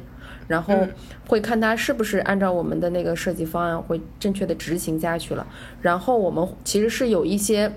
[0.48, 0.74] 然后
[1.28, 5.46] 会看它是不是按照我们的那个设计方案会正确的执行下去了，
[5.80, 7.72] 然后我们其实是有一些。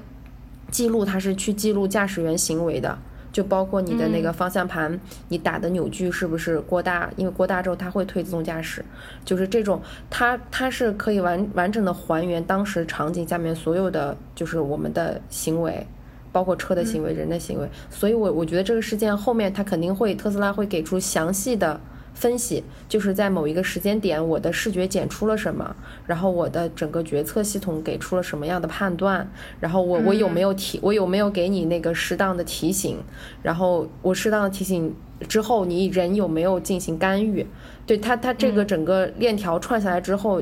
[0.71, 2.97] 记录它是去记录驾驶员行为的，
[3.33, 7.11] 就包括你的那个方向盘，你打的扭矩是不是过大？
[7.17, 8.81] 因为过大之后它会推自动驾驶，
[9.25, 15.85] 就是这种，它它是可以完完整的还原当时场景下面所有的就是我们的行为，
[16.31, 17.67] 包括车的行为、人的行为。
[17.89, 21.81] 所以，我我觉得这个事件后面它肯定会特斯拉会给出详细的。
[22.13, 29.27] 分析就是在某一个时间点，我的视觉检出了什么，然后我的整个决策系统给出了什么样的判断，
[29.59, 32.97] 然后我我有没有提，我有没有给你那个适当的提醒，
[33.41, 34.93] 然后我适当的提醒
[35.27, 37.45] 之后，你人有没有进行干预？
[37.87, 40.41] 对他，他这个整个链条串下来之后，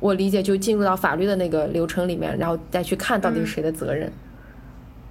[0.00, 4.12] 我理解就进入到法律的那个流程里面，然后再去看到底是谁的责任。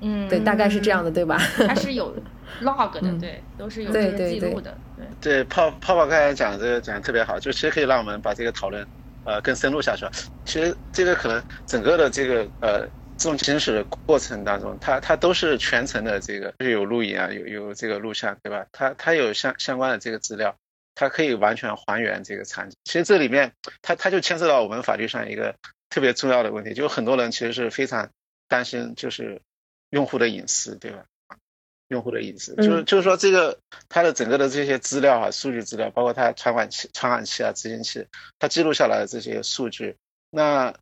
[0.01, 1.37] 嗯，对，大概是这样的，对吧？
[1.67, 2.13] 它是有
[2.61, 5.05] log 的，对，都是有这个记录的，对。
[5.21, 8.85] 对，泡泡泡刚才讲这个讲的特别好，就其实可以让我们把这个讨论
[9.23, 10.05] 呃更深入下去。
[10.45, 12.87] 其实这个可能整个的这个呃
[13.17, 18.65] 自动行驶的过程当中，它它都是全程的这个，就是有录影啊，有有这个录像，对吧？
[18.71, 20.55] 它它有相相关的这个资料，
[20.95, 22.75] 它可以完全还原这个场景。
[22.83, 25.55] 其实这里面它它就牵涉到我们法律上一个
[25.89, 28.09] 特别重要的问题，就很多人其实是非常
[28.47, 29.41] 担心，就是。
[29.91, 31.05] 用户的隐私，对吧？
[31.95, 38.05] 用户的隐私，就是就是说，这个它的整个的这些资料啊，数据资料，包括它传感器、传感器啊、执行器，
[38.37, 39.95] 它记录下来的这些数据，
[40.29, 40.73] 那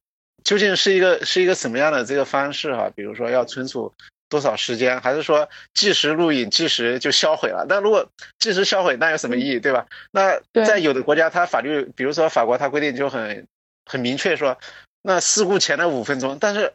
[0.43, 2.89] 究竟是一个是一个什么样的这个方式哈？
[2.95, 3.93] 比如说要存储
[4.28, 7.65] 多少时间，还是说即时录影、即时就销毁了？
[7.69, 9.86] 那如果即时销毁，那有什么意义，对吧？
[10.12, 13.47] 那在有的国家，它法律，比如说法国，它规定就很
[13.86, 14.58] 很明确说，
[15.04, 16.73] 那事故前的五分钟，但是。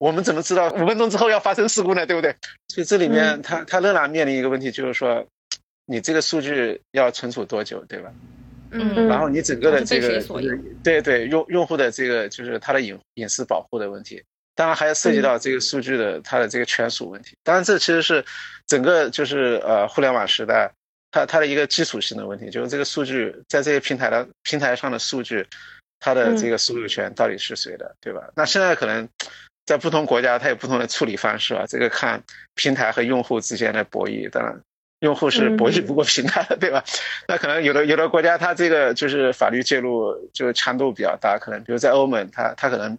[0.00, 2.06] 我们怎么知道五分钟之后要发生事故呢？
[2.06, 2.34] 对不对？
[2.68, 5.26] 所以这里面它它仍然面临一个问题，就是说，
[5.84, 8.10] 你这个数据要存储多久，对吧？
[8.70, 9.06] 嗯。
[9.08, 10.18] 然后你整个的这个
[10.82, 14.22] 对对用用户的这个就是它的隐隐私保护的问题，
[14.54, 17.36] 当然还要涉及到这个数据的它的这个权属问题。
[17.44, 18.24] 当然这其实是
[18.66, 20.72] 整个就是呃互联网时代
[21.10, 25.46] 它它的一个基础性的问题，就是这个数据在这些平台的平台上的数据，
[25.98, 28.30] 它的这个所有权到底是谁的，对吧？
[28.34, 29.06] 那现在可能。
[29.70, 31.64] 在不同国家，它有不同的处理方式啊。
[31.64, 32.20] 这个看
[32.56, 34.60] 平台和用户之间的博弈，当然，
[34.98, 36.82] 用户是博弈不过平台的，对吧？
[37.28, 42.98] 那可能有的有的国家，它这个就是法律介入就强度比较大，可能比如在欧盟，它它可能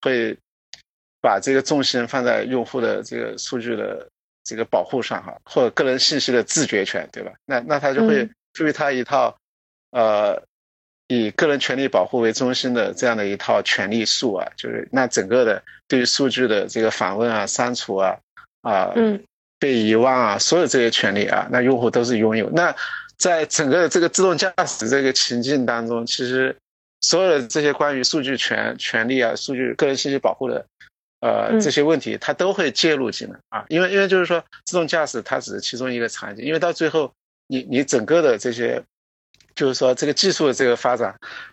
[0.00, 0.34] 会
[1.20, 4.08] 把这个重心放在用户的这个数据的
[4.42, 7.30] 这个保护上哈，或者个人信息的自觉权，对吧？
[7.44, 9.36] 那那它就会赋予它一套
[9.90, 10.42] 呃。
[11.08, 18.18] 以个人权利保护为中心的这样的一套权利树啊，就是那整个的对于数据的这个访问啊、删除啊、
[18.62, 18.92] 啊、
[19.60, 22.50] 被遗忘啊，所有这些权利啊，那用户都是拥有。
[22.50, 22.74] 那
[23.16, 26.56] 在整个这个自动驾驶这个情境当中，其实
[27.00, 30.66] 所有的这些关于数据权权利啊、数据个人信息保护的
[31.20, 33.64] 呃这些问题，它都会介入进来啊。
[33.68, 37.12] 因为因为就是说，自动驾驶它只是其中一个场景，因为到最后
[37.46, 38.82] 你你整个的这些。
[39.56, 41.12] 就是说，这个技术的这个发展，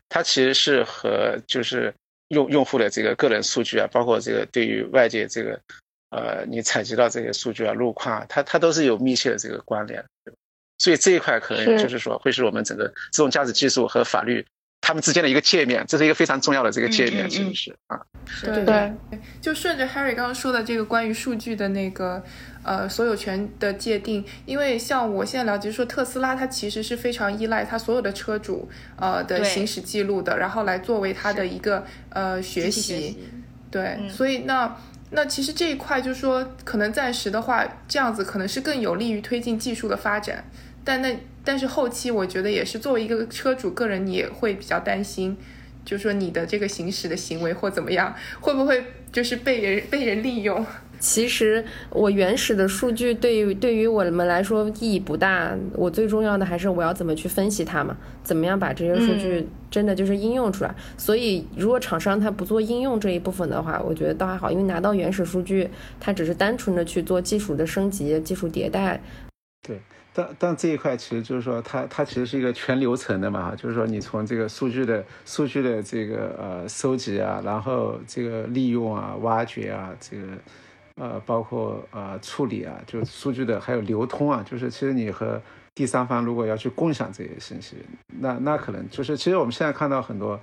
[0.10, 1.92] 它其实是和就是
[2.28, 5.60] 用用户的这个个人数据啊，包括这个对于外界这个
[6.12, 10.06] 呃你采集到这些数据啊、路况啊，它它都是有密切的这个关联。
[10.78, 14.46] 所以这一块可能就是说，会是我们整个自动驾驶技术和法律。
[14.86, 18.02] 他们之间的一个界面，这是一个非常重要的这个界面，其实是啊，
[18.44, 18.94] 对对，
[19.40, 22.22] 就顺着 Harry 刚刚说的这个关于数据的那个
[22.64, 33.18] 呃所有权的界定，因为像我现在了解说特斯拉它其实是非常依赖它所有的车主呃的行驶记录的，然后来作为它的一个呃学习，
[33.70, 34.76] 对，所以那
[35.12, 40.44] 那其实这一块就是说可能暂时的话这样子可能是更有利于推进技术的发展，
[40.84, 41.16] 但那。
[41.46, 45.36] 但是后期我觉得也是作为一个车主个人，你也会比较担心，
[45.84, 50.66] 就是说你的这个行驶的行为或怎么样，会不会就是被人被人利用？
[51.04, 60.74] 其实我原始的数据对于对于我们来说意义不大，我最重要的还是我要怎么去分析它嘛，怎么样把这些数据真的就是应用出来。
[60.98, 69.02] 所以如果厂商他不做应用这一部分的话，我觉得倒还好，因为拿到原始数据，它只是单纯的去做技术的升级、技术迭代。
[69.62, 69.82] 对。
[70.16, 80.24] 但但这一块其实就是说，它它其实是一个全流程的嘛，就是说你从这个数据的数据的这个呃收集啊，然后这个利用啊、挖掘啊，这个
[80.96, 85.42] 呃包括呃处理啊，就数据的还有流通啊，就是其实你和
[85.76, 87.78] 第三方如果要去共享这些信息，
[88.20, 90.40] 那那可能就是其实我们现在看到很多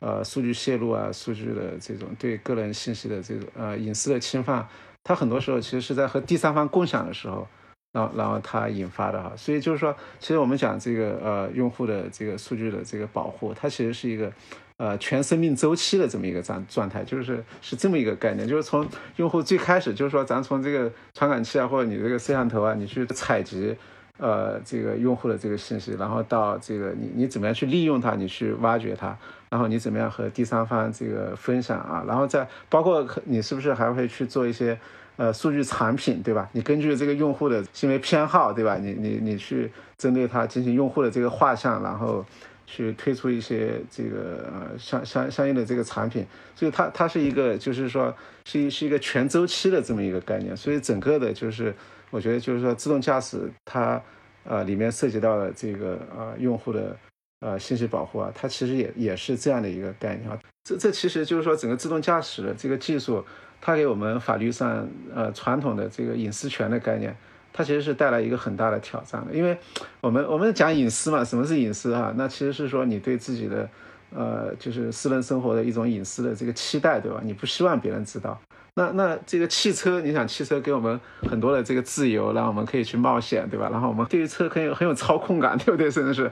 [0.00, 4.66] 呃数据泄露啊、数据的这种对个人信息的这种呃隐私的侵犯，
[5.02, 7.46] 它很多时候其实是在和第三方共享的时候。
[7.94, 14.32] 然后，然后它引发的哈，所以就是说，其实我们讲这个呃用户的这个数据的这个保护，它其实是一个
[14.78, 18.84] 呃全生命周期的这么一个状状态，就是是这么一个概念，就是从
[19.16, 23.76] 用户最开始，就是说咱从这个传感器啊，或者你这个摄像头啊，你去采集。
[24.16, 29.08] 呃，这个用户的这个信息，然后到这个你你怎么样去利用它，你去挖掘它，
[29.50, 34.78] 然后你怎么样和第三方这个分享啊，然后再包括你是不是还会去做一些
[35.16, 36.48] 呃数据产品，对吧？
[36.52, 38.76] 你根据这个用户的行为偏好，对吧？
[38.76, 42.24] 你你你去针对它进行用户的这个画像，然后
[42.66, 51.74] 去推出一些这个呃相相相应的这个产品，所以它它是一个就是说是一是一个全周期的这么一个概念，所以整个的就是。
[52.10, 54.00] 我觉得就是说，自动驾驶它，
[54.44, 56.96] 呃，里面涉及到了这个呃用户的
[57.44, 60.38] 呃信息保护啊，它其实也也是这样的一个概念啊。
[60.64, 63.22] 这这其实就是说，整个自动驾驶的这个技术，
[63.60, 67.14] 它给我们法律上呃传统的这个隐私权的概念，
[67.52, 69.34] 它其实是带来一个很大的挑战的。
[69.34, 69.54] 因为
[70.00, 72.14] 我们我们讲隐私嘛，什么是隐私啊？
[72.16, 73.68] 那其实是说你对自己的
[74.10, 77.20] 呃就是私人生活的一种隐私的这个期待，对吧？
[77.22, 78.40] 你不希望别人知道。
[78.76, 83.68] 那那这个汽车，你想汽车给我们很多的这个自由，让我们可以去冒险，对吧？
[83.70, 85.90] 然后我们对于车很有很有操控感， 对不对？
[85.90, 86.30] 真的是，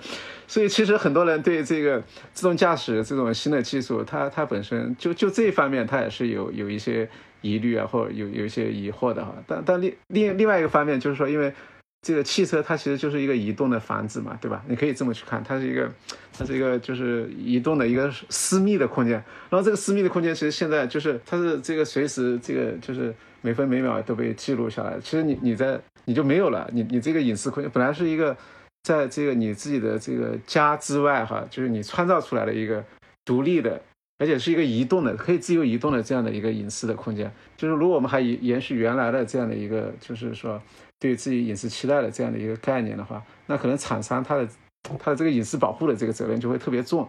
[0.49, 2.03] 所以其实很多人对这个
[2.33, 7.09] 自动驾驶这种新的技术，它它本身就就这一方面，它也是有有一些
[7.43, 9.33] 疑虑啊，或者有有一些疑惑的哈。
[9.47, 11.55] 但但另另另外一个方面就是说，因为。
[12.03, 14.61] 这个汽车它其实就是一个移动的房子嘛，对吧？
[14.69, 15.89] 你可以这么去看，它是一个，
[16.37, 19.13] 它是一个就是移动的一个私密的空间。
[19.49, 24.99] 然后这个私密的空间其实现在就是它是这个随时这个就是每分每秒都被记录下来。
[25.01, 28.37] 其实你你在你就没有了，你你这个隐私空间本来是一个
[28.83, 32.85] 在这个你自己的这个家之外哈，就是你创造出来的一个
[33.25, 33.81] 独立的，
[34.19, 37.33] 而且是一个移动的可以自由移动的这样的一个隐私的空间。
[37.57, 40.61] 就是如果我们还延延续原来的这样的一个，就是说。
[41.03, 44.49] 对自己隐私期待的这样的一个概念的话，那可能厂商他的
[45.01, 47.09] 他的这个隐私保护的这个责任就会特别重，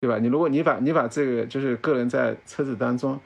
[0.00, 0.16] 对吧？
[0.20, 3.20] 你如果你把你把这个就是个人在车子当中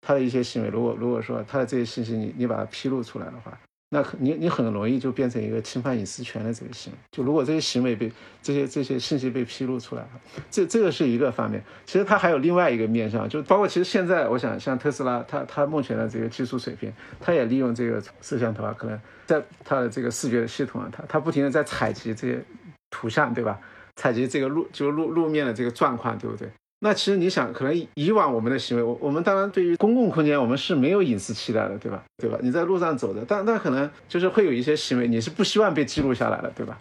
[0.00, 3.56] 他的一些行为，如果如果说他的这些信息你你把它披露出来的话。
[3.94, 6.98] 那你你很容易就变成一个侵犯隐私权的这个行为。
[7.10, 10.02] 就如果这些行为被这些这些信息被披露出来，
[10.50, 11.62] 这这个是一个方面。
[11.84, 22.42] 其实它还有另外一个面向，就包括其实现在我想像特斯拉，它它目前的这个技术水平，它也利用这个摄像头啊，可能在它的这个视觉系统啊，它它不停的在采集这些
[22.90, 23.60] 图像，对吧？
[23.96, 26.48] 采集这个路就路路面的这个状况，对不对？
[26.84, 32.02] 那其实你想，可能以往我们的行为，我我们当然对于公共空间，我们是没有隐私期待的，对吧？
[32.16, 32.36] 对吧？
[32.42, 36.76] 你在路上走的，但但可能就是会有一些行为，你是不希望被记录下来的，对吧？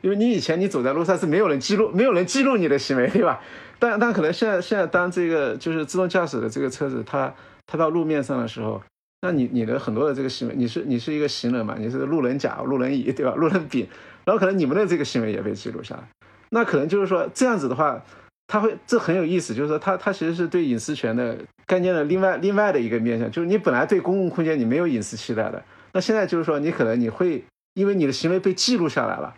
[0.00, 3.40] 因为你以前你走在路上是没有人记录，没有人记录你的行为，对吧？
[3.80, 7.34] 但但可能现在现在当这个就是自动驾驶的这个车子，它
[7.66, 8.80] 它到路面上的时候，
[9.22, 13.34] 那你你的很多的这个行为，你是你是一个行人嘛，你是路人甲、路人乙，对吧？
[13.34, 13.88] 路人丙，
[14.24, 16.02] 然后可能你们的这个行为也被记录下来，
[16.50, 18.00] 那可能就是说这样子的话。
[18.48, 29.34] 它会，这很有意思，就是说，它它其实是对隐私权的概念的另外另外的一个面向，就是你本来对公共空间你没有隐私期待的，那现在就是说，你可能你会因为你的行为被记录下来了，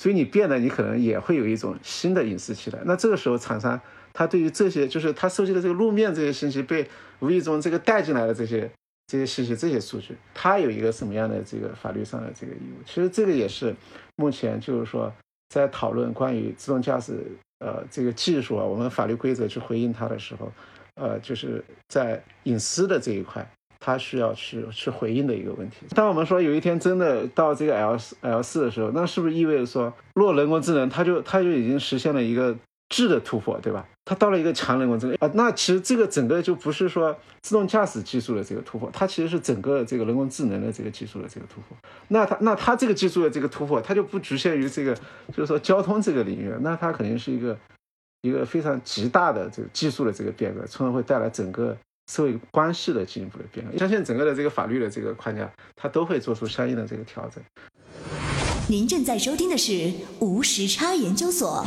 [0.00, 2.78] 所以你变得你可能也会有一种新的隐私期待。
[2.86, 3.78] 那这个时候，厂商
[4.14, 6.88] 他对于这些就是他收集的这个路面这些信息被
[7.18, 8.70] 无意中这个带进来的这些
[9.06, 12.82] 这些信息这些数据，他有一个什么样的这个法律上的这个义务？
[12.86, 13.76] 其实这个也是
[14.16, 15.12] 目前就是说
[15.50, 17.20] 在讨论关于自动驾驶。
[17.58, 20.52] 呃，这个技术啊，我们法律规则去回应它的时候，
[20.94, 23.48] 呃，就是在隐私的这一块，
[23.80, 25.86] 它需要去去回应的一个问题。
[25.94, 32.56] 当我们说有一天真的到这个 L 四 L 四的时候，那是不是意味着说，若人工智能它就它就已经实现了一个？
[32.88, 33.84] 质的突破，对吧？
[34.08, 41.76] 它到了一个强人工智能啊，那其实这个整个就不是说自动驾驶技术的这个突破，它其实是整个这个人工智能的这个技术的这个突破。
[42.06, 44.94] 那它那它这个技术的这个突破，它就不局限于这个，
[45.34, 47.58] 就是说交通这个领域，那它肯定是一个
[48.22, 51.76] 一个非常极大的这个技术的这个变革，从而会带来整个
[52.08, 53.76] 社会关系的进一步的变革。
[53.76, 57.42] 相信整个的这个法律的这个框架，它都会做出相应的这个调整。
[58.68, 61.66] 您正在收听的是无时差研究所。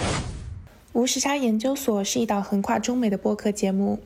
[0.91, 3.99] 无时差研究所是一档横跨中美的播客节目，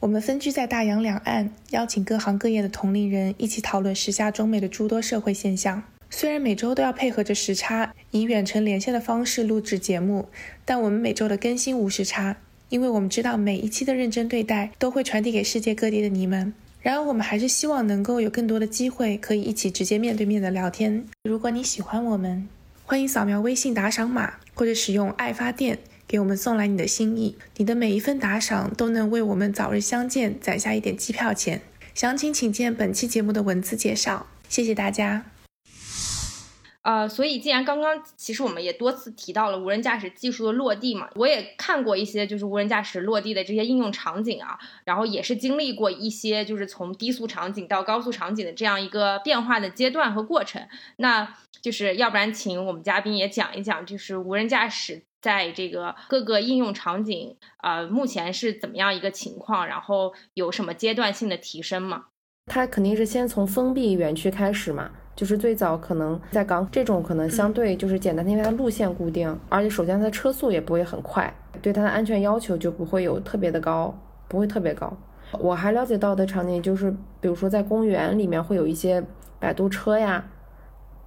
[0.00, 5.84] 我们分居在大洋两岸，邀请各行各业的同龄人一起讨论时下中美的诸多社会现象。
[6.10, 10.28] 虽然每周都要配合着时差，以远程连线的方式录制节目，
[10.64, 12.36] 但我们每周的更新无时差，
[12.68, 16.52] 因为我们知道每一期的认真对待都会传递给世界各地的你们。
[16.82, 21.04] 然而，我们还是希望能够有更多的机会可以一起直接面对面的聊天。
[21.22, 22.46] 如果你喜欢我们，
[22.84, 25.78] 欢迎扫描微信打赏码，或者使用爱发电。
[26.06, 31.62] 给我们送来你的心意，你的每一份打赏都能为我们早日相见攒下一点机票钱。
[31.94, 34.26] 详情请见本期节目的文字介绍。
[34.48, 35.24] 谢谢大家。
[36.82, 50.60] 呃，所以既然刚刚其实我们也多次提到了无人驾驶技术的落地嘛，我也看过一些就是无人驾驶落地的这些应用场景啊，然后也是经历过一些就是从低速场景到高速场景的这样一个变化的阶段和过程。
[50.96, 62.04] 那就是要不然请我们嘉宾也讲一讲，就是无人驾驶在这个各个应用场景呃目前是怎么样一个情况，然后有什么阶段性的提升吗？
[62.46, 64.90] 它肯定是先从封闭园区开始嘛。
[65.16, 73.96] 就是最早可能在港这种可能相对就是简单，因为它路线固定，而且首先它的车速也不会很快，对它的安全要求就不会有特别的高，
[74.26, 74.92] 不会特别高。
[75.38, 79.00] 我还了解到的场景就是，比如说在公园里面会有一些
[79.38, 80.28] 摆渡车呀，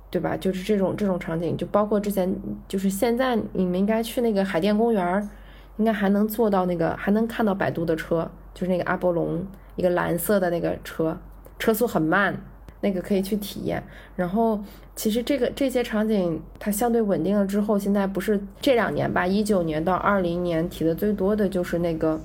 [0.10, 0.36] 对吧？
[0.38, 2.34] 就是这种这种场景，就包括之前
[2.68, 5.30] 就是现在你们应该去那个海淀公园，
[5.78, 9.46] 应该还能坐到那个还能看到百度的车，就是那个阿波龙
[9.76, 11.18] 一个蓝色的那个车，
[11.60, 12.36] 车速很慢。
[12.80, 13.84] 那个可以去体验，
[14.16, 14.64] 然后
[14.96, 22.22] 其实这个这些场景它相对稳定了之后，现在不是这两年吧，一九年到二零年提的最多的就是那个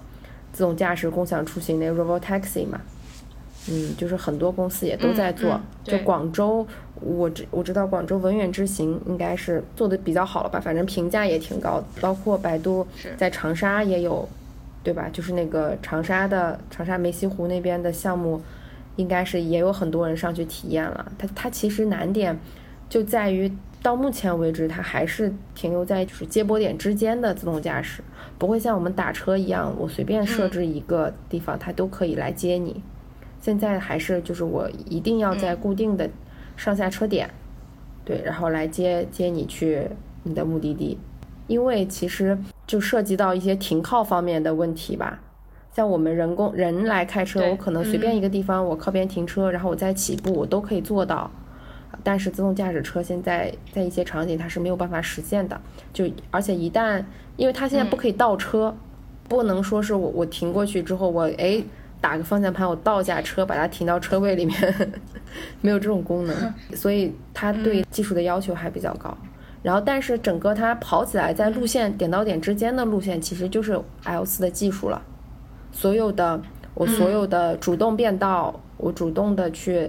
[0.52, 2.78] 自动驾驶共享出行那个 Robo Taxi 嘛，
[3.70, 6.66] 嗯，就是很多公司也都在做，就广州
[7.04, 12.86] 我知我知道广州文远之行应该是做的比较好了吧，反正评价也挺高，包括百度
[13.16, 14.28] 在长沙也有，
[14.82, 15.08] 对吧？
[15.12, 18.40] 就是那个长沙的长沙梅溪湖那边的项目。
[18.96, 22.38] 应该是也有很多人上去体验了，它它其实难点
[22.90, 23.50] 就在于
[23.82, 28.02] 到目前为止，它还是停留在就是接驳点之间的自动驾驶，
[28.36, 32.82] 不会像我们打车一样，我随便设置一个地方，它都可以来接你。
[33.40, 36.06] 现在还是就是我一定要在固定的
[36.62, 37.28] 上下车点，
[38.04, 39.84] 对，然后来接接你去
[40.22, 40.96] 你的目的地，
[41.48, 42.38] 因为其实
[42.68, 45.18] 就涉及到一些停靠方面的问题吧。
[45.72, 51.28] 像我们人工人来开车，我可能随便一个地方，我靠边停车，然后我再起步，我都可以做到。
[52.04, 55.60] 但是自动驾驶车现在在一些场景它是没有办法实现的。
[55.92, 57.04] 就而且一旦，
[57.36, 58.72] 因为它现在不可以倒车，
[59.28, 61.60] 不能说是我我停过去之后，我哎
[62.02, 64.92] 打个方向盘，我倒下车，把它停到车位里面，
[65.62, 66.54] 没有这种功能。
[66.76, 69.16] 所以它对技术的要求还比较高。
[69.62, 75.00] 然后，但是整个它跑起来在路线点到点之间的路线，其实就是 L 四的技术了。
[75.70, 76.42] 所有的
[76.74, 79.88] 我所有的主动变道，我主动的去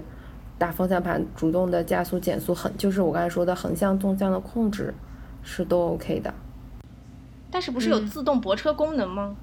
[0.60, 4.94] 打方向盘，主动的加速减速，横就是我刚才说的横向纵向的控制
[5.42, 6.32] 是都 OK 的。
[7.50, 9.36] 但是不是有自动泊车功能吗？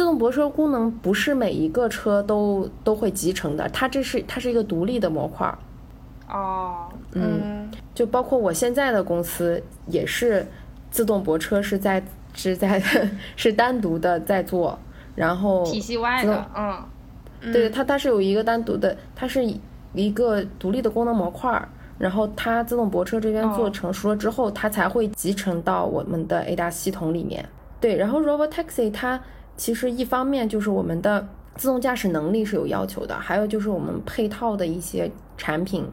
[0.00, 5.46] 自动泊车功能不是每一个车都都会集成的，它这是它是一个独立的模块。
[6.26, 10.46] 哦，嗯，就包括我现在的公司也是
[10.90, 12.82] 自动泊车是在是在
[13.36, 14.78] 是单独的在做。
[15.14, 19.44] 然后体系外的，嗯，对，它它是有一个单独的，它是
[19.92, 21.68] 一个独立的功能模块儿。
[21.98, 27.46] 然后它自动泊车这边做成熟了之后，它才会集成到我们的 ADAS 系统里面。
[27.78, 29.20] 对，然后 Robo Taxi 它
[29.60, 35.86] 其实一方面就是我们的自动驾驶能力是有要求的，还有就是我们配套的一些产品。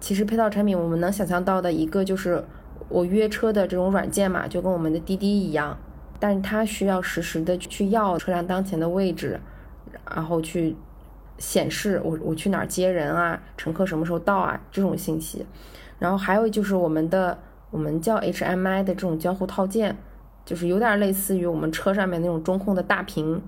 [0.00, 2.42] 其实配套产品我们能想象到的一个就是
[2.88, 5.76] 我约车的这种软件嘛，就跟我们的滴滴一样。
[6.18, 9.38] 但是它需要实时的去要车辆当前的位置，
[10.10, 10.74] 然后去
[11.36, 15.44] 显示我我去哪儿接人啊，乘客什么时候到啊这种信息。
[15.98, 17.36] 然后还有就是我们的
[17.70, 19.94] 我们叫 HMI 的这种交互套件，
[20.46, 23.42] 就是有点类似于我们车上面那种中控的大屏，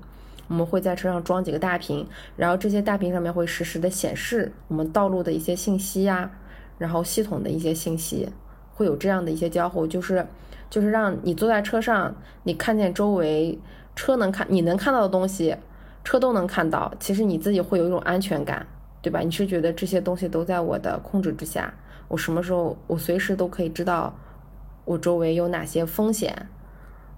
[0.49, 6.30] 我们会在车上装几个大屏，然后这些大屏上面会实时的显示我们道路的一些信息呀，
[6.76, 8.28] 然后系统的一些信息，
[8.74, 10.26] 会有这样的一些交互，就是。
[10.70, 13.59] 就是让你坐在车上，你看见周围
[13.96, 15.57] 车能看，你能看到的东西，
[16.05, 16.92] 车都能看到。
[17.01, 18.66] 其实你自己会有一种安全感，
[19.01, 19.20] 对吧？
[19.20, 21.72] 你是觉得这些东西都在我的控制之下，
[22.09, 24.14] 我什么时候我随时都可以知道
[24.84, 26.46] 我周围有哪些风险。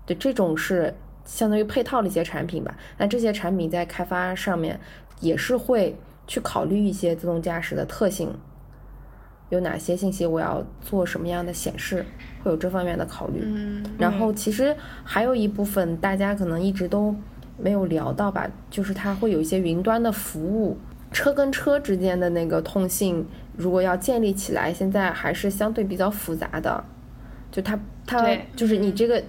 [0.06, 0.94] 对，这种是
[1.24, 2.76] 相当于配套的一些产品吧。
[2.98, 4.78] 那这些产品在开发上面
[5.20, 5.96] 也是会
[6.26, 8.32] 去考虑一些自动驾驶的特性。
[9.50, 12.06] 有哪些信息我要做什么样的显示，
[12.44, 13.42] 会有这方面的考虑。
[13.44, 17.12] 嗯，然后其实还有一部分大家可能一直都
[17.58, 20.78] 没有聊到吧，就是它会有一些云端的服务，
[21.10, 23.26] 车跟车之间的那个通信，
[23.56, 26.84] 如果要建立起来，现在还是相对比较复杂的。
[27.50, 27.76] 就它
[28.06, 28.24] 它
[28.54, 29.20] 就是你这个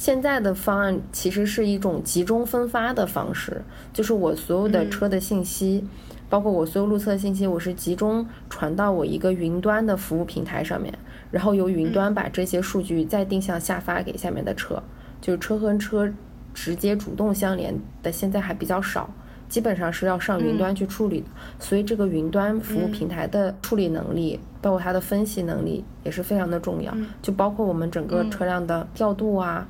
[0.00, 3.60] 现在的方案其实是一种集中分发的方式，
[3.92, 5.86] 就是我所有的车的信息。
[6.30, 10.90] 包括我所有路测信息，我是集中传到我一个云端的服务平台上面，
[11.30, 14.82] 然后由云端把这些数据再定向下发给下面的车，
[15.20, 16.10] 就是车和车
[16.54, 19.12] 直接主动相连的，现在还比较少，
[19.50, 21.26] 基本上是要上云端去处理的。
[21.58, 26.96] 所以这个云端服务平台的处理能力包括它的分析能力也是非常的重要。
[27.20, 29.68] 就包括我们整个车辆的调度啊，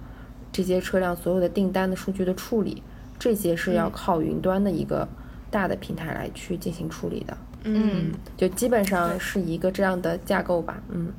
[0.53, 2.83] 这些车辆所有的订单的数据的处理，
[3.19, 5.07] 这些是要靠云端的一个
[5.51, 7.37] 大的平台来去进行处理的。
[7.65, 10.83] 嗯，就基本上是一个这样的架构吧。
[10.91, 11.13] 嗯，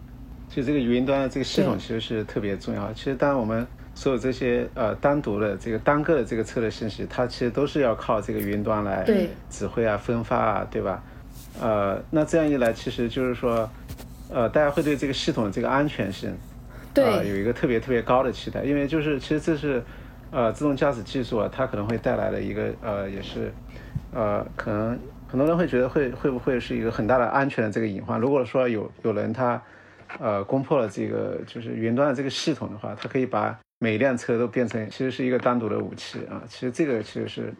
[0.49, 2.91] 其实这个云端的这个系统其实是特别重要。
[2.93, 3.65] 其实当然我们。
[3.93, 9.05] 所有这些呃单独的这个单个的这个车的信息，它其实都是要靠这个云端来
[9.49, 11.03] 指挥啊、分发啊，对吧？
[11.59, 13.69] 呃，那这样一来，其实就是说，
[14.29, 16.33] 呃，大家会对这个系统的这个安全性，
[16.93, 19.83] 对，有一个特别特别高的期待，因为就是其实这是
[20.31, 23.51] 呃自动驾驶技术啊，它可能会带来的一个呃也是
[24.13, 28.19] 呃可能很多人会觉得会会不会是一个很大的安全的这个隐患。
[28.19, 29.61] 如果说有有人他
[30.19, 36.43] 呃攻破了这个就是云端的这个系统的话，他可以把每一辆车都变成其实是一个单独的武器啊！
[36.47, 37.53] 其实这个其实是，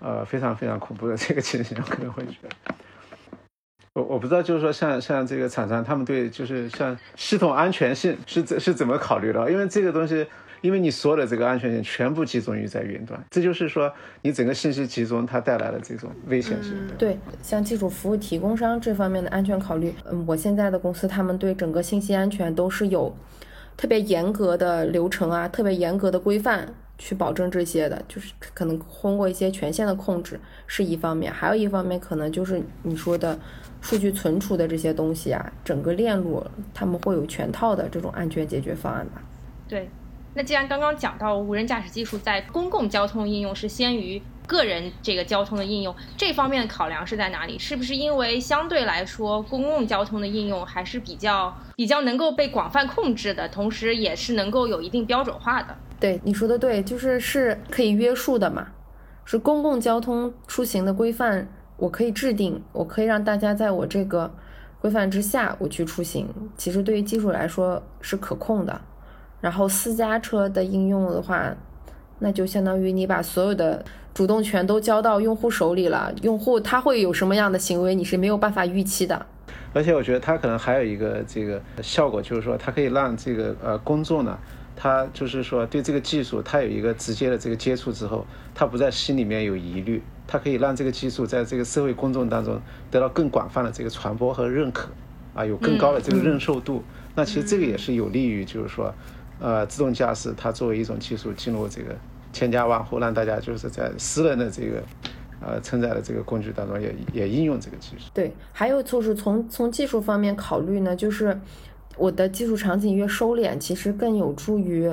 [0.00, 2.74] 呃，非常非常恐怖的这个情形，可能会觉得。
[3.94, 9.48] 我我不知道，就是说像像这个厂商，他们对就是像系统安全性是怎是怎么考虑的？
[9.50, 10.26] 因为这个东西，
[10.62, 13.92] 因为你所有的这个安全性全部集中于在云端，这就是说
[14.22, 16.74] 你整个信息集中，它带来的这种危险性。
[16.98, 23.16] 对，像技术服务提供商这方面的安全考虑，嗯，我现在的公司他们对整个信息安全都是有。
[23.76, 30.38] 特别严格的流程啊，特别严格的规范去保证这些的，就是可能通过一些权限的控制
[30.68, 33.36] 是一方面，还有一方面可能就是你说的
[33.84, 39.22] 数据存储的这些东西啊，整个链路他们会有全套的这种安全解决方案吧？
[39.68, 39.88] 对，
[40.34, 44.20] 那既然刚刚讲到无人驾驶技术在公共交通应用是先于。
[44.46, 47.58] 个人这个交通的应用这方面的考量是在哪里？
[47.58, 55.74] 是不是因为相对来说公共交通的应用还是比较比较能够被广泛控制的，同时也是能够有一定标准化的？
[55.98, 58.66] 对，你说的对，就是是可以约束的嘛，
[59.24, 64.30] 是公共交通出行的规范，我可以制定，我可以让大家在我这个
[64.80, 66.28] 规范之下我去出行。
[66.56, 68.80] 其实对于技术来说是可控的。
[69.40, 71.54] 然后私家车的应用的话，
[72.18, 73.84] 那就相当于你把所有的。
[74.14, 79.26] 主动权都交到用户手里了，用户他会有什么样的行为，你是没有办法预期的。
[79.72, 84.38] 而且我觉得它可能还有一个这个效果，就是说它可以让这个呃工作呢，
[84.76, 92.60] 他就是说对这个技术他有一个直接的这个接触之后，他不在心里面有疑虑，它可以让这个技术在这个社会公众当中
[92.90, 94.88] 得到更广泛的这个传播和认可，
[95.34, 96.82] 啊，有更高的这个认受度。
[97.14, 98.94] 那其实这个也是有利于，就是说，
[99.40, 101.94] 呃，自动驾驶它作为一种技术进入这个。
[102.34, 104.82] 千家万户，让大家就是在私人的这个，
[105.40, 108.06] 呃，承载的这个工具当中也也应用这个技术。
[108.12, 111.38] 对，还有就是从从技术方面考虑呢，就是
[111.96, 114.90] 我的技术场景越收敛，其实更有助于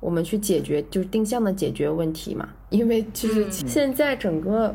[0.00, 2.48] 我们去解决就是定向的解决问题嘛。
[2.70, 4.74] 因为就是现在整个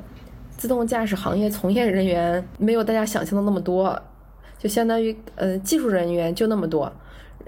[0.57, 4.01] 自动驾驶行业从业人员没有大家想象的那么多，
[4.57, 6.91] 就相当于呃技术人员就那么多。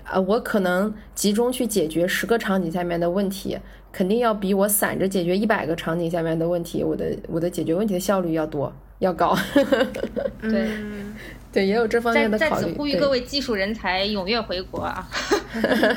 [0.03, 3.57] 啊，我可能集中去解决十个场景下面的问题，
[3.89, 9.33] 肯定要比我散着解决一百个场景下面的问题，我的我的解决问题的效率要多要高。
[10.41, 10.67] 对
[11.53, 12.51] 对，也有这方面的考虑。
[12.51, 15.07] 在此呼吁各位技术人才踊跃回国啊！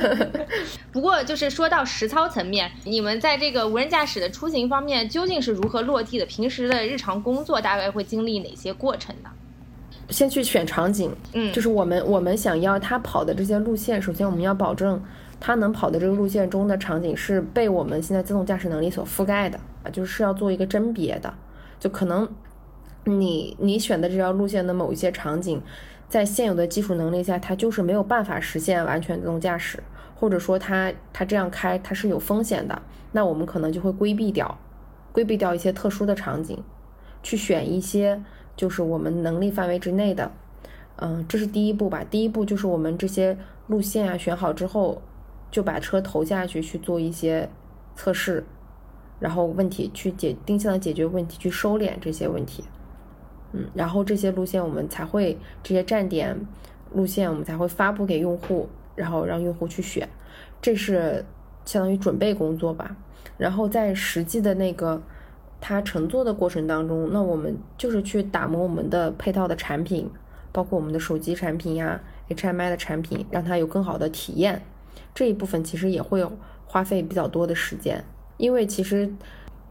[0.93, 6.27] 不过就是说到实操层面，你们在这个无人驾驶的出行方面究竟是如何落地的？
[6.27, 9.31] 平时的日常工作大概会经历哪些过程呢？
[10.11, 15.03] 先去选场景，嗯，就是我们我们想要他跑的这些路线，首先我们要保证
[15.41, 21.33] 他能跑的这个路线中的场景是被我们现在自动驾驶能力所覆盖的啊，就是要做一个甄别的，
[21.81, 22.29] 就可能
[23.07, 25.63] 你你选的这条路线的某一些场景，
[26.09, 29.83] 在现有的技术能力下，它就是没有办法实现完全自动驾驶，
[30.15, 32.83] 或者说它它这样开它是有风险的，
[33.13, 34.59] 那我们可能就会规避掉，
[35.13, 36.63] 规避掉一些特殊的场景，
[37.23, 38.23] 去选一些。
[38.57, 40.33] 就是我们能力范围之内的，
[40.97, 42.03] 嗯，这是第一步吧。
[42.11, 43.37] 第一步就是我们这些
[43.67, 45.03] 路线啊选好之后，
[45.51, 47.51] 就把车投下去去做一些
[47.95, 48.43] 测试，
[49.21, 52.65] 然后问题去解定向的解决问题，去收敛这些问题，
[53.53, 56.39] 嗯，然后这些路线我们才会这些站点
[56.93, 60.09] 路线我们才会发布给用户，然后让用户去选，
[60.61, 61.25] 这是
[61.65, 62.97] 相当于准备工作吧。
[63.39, 65.03] 然后在实际的那个。
[65.59, 70.09] 它乘坐的过程当中，那我们就是去打磨我们的配套的产品，
[70.53, 74.61] 包括我们的手机产品呀、HMI 的产品，让它有更好的体验。
[75.15, 76.25] 这一部分其实也会
[76.67, 78.05] 花费比较多的时间，
[78.37, 79.11] 因为其实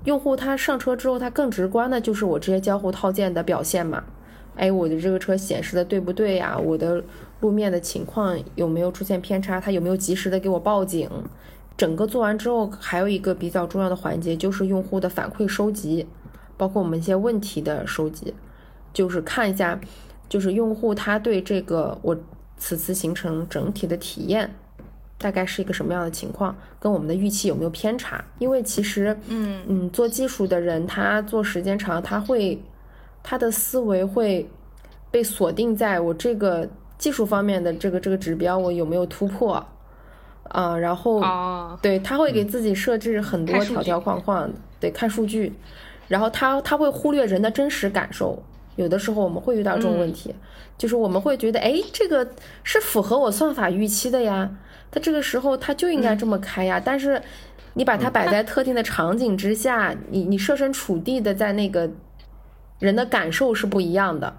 [0.05, 4.03] 用户他上车之后，他更直观的就是我这些交互套件的表现嘛。
[4.55, 6.57] 哎，我的这个车显示的对不对呀？
[6.57, 7.03] 我的
[7.41, 9.59] 路面的情况有没有出现偏差？
[9.59, 11.09] 它有没有及时的给我报警？
[11.75, 16.07] 整个做完之后，还有一个比较重要的环节，就是用户的反馈收集，
[16.55, 18.33] 包括我们一些问题的收集，
[18.93, 19.77] 就是看一下
[20.29, 22.15] 就是用户他对这个我
[22.57, 24.55] 此次行程整体的体验。
[25.17, 26.55] 大概是一个什么样的情况？
[26.79, 28.23] 跟我们的预期有没有偏差？
[28.37, 32.61] 因为其实，嗯嗯，做技术的人，他做时间长，他会
[33.23, 34.47] 他的思维会
[35.09, 39.53] 被锁定在我这个技术方面的这个这个指标，我有没有突破
[40.49, 40.77] 啊？
[40.77, 41.21] 然后，
[41.81, 44.49] 对他会给自己设置很多条条框框，
[44.79, 45.51] 得看数据，
[46.07, 48.37] 然后他他会忽略人的真实感受。
[48.75, 50.35] 有的时候我们会遇到这种问题，
[50.77, 52.27] 就是我们会觉得，哎，这个
[52.63, 54.49] 是符合我算法预期的呀。
[54.95, 57.21] 它这个时候它就应该这么开呀，但是
[57.73, 61.91] 你把它摆在特定的场景之下，你你设身处地的在那个
[62.79, 64.33] 人的感受是不一样的。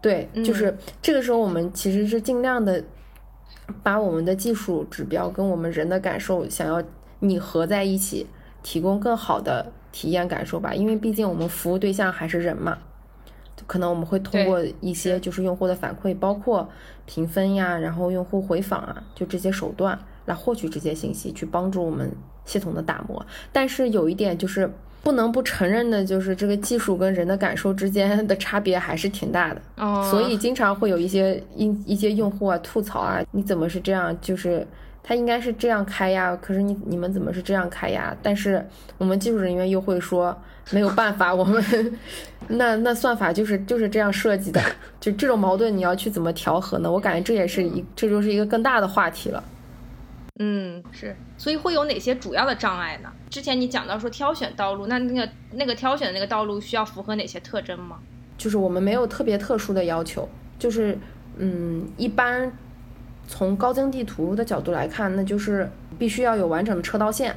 [0.00, 2.82] 对，就是这个时候我们其实是尽量的
[3.82, 6.82] 把我们的技术指标跟我们人的感受想要
[7.18, 8.26] 拟合在一起，
[8.62, 10.72] 提供更好的体验感受吧。
[10.72, 12.78] 因为毕竟我们服务对象还是人嘛。
[13.66, 16.68] 可能我们会通过一些就是用户的反馈，包括
[17.06, 22.10] 评分呀，然后用户回访啊，就这些手段来获取这些信息，去帮助我们
[22.44, 23.24] 系统的打磨。
[23.52, 24.70] 但是有一点就是
[25.02, 29.62] 不能不承认的，就是这个技术跟人的感受之间的差别还是挺大的。
[29.76, 34.16] 哦，所以经常会有一些一一些用户啊吐槽啊，你怎么是这样？
[34.20, 34.66] 就是。
[35.04, 38.16] 它应该是这样开呀，可是你你们怎么是这样开呀？
[38.22, 38.64] 但是
[38.98, 40.36] 我们技术人员又会说
[40.70, 41.98] 没有办法，我们
[42.46, 44.62] 那那算法就是 就是这样设计的，
[45.00, 46.90] 就这种矛盾你要去怎么调和呢？
[46.90, 49.42] 我感觉这也是一这就是一个更大的话题了。
[50.38, 53.10] 嗯，是，所以会有哪些主要的障碍呢？
[53.28, 57.98] 之前你讲到说挑选道路，那那个那个挑选的那个道路需要符合哪些特征吗？
[58.38, 60.28] 就是我们没有特别特殊的要求，
[60.60, 60.96] 就是
[61.38, 62.50] 嗯一般。
[63.26, 67.34] 从高精地图的角度来看，那就是必须要有完整的车道线，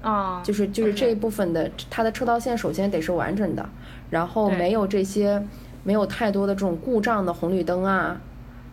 [0.00, 3.68] 啊，就是就是这一部分的它的车道线首先得是完整的，
[4.10, 5.42] 然后没有这些
[5.82, 8.18] 没有太多的这种故障的红绿灯啊，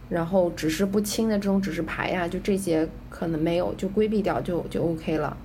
[0.09, 5.35] 然后指示不清的这种指示牌呀，就这些可能没有就规避掉就就 OK 了。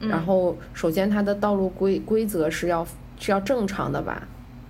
[0.00, 2.86] 然后首先它的道路规规则是要
[3.18, 4.26] 是要正常的吧，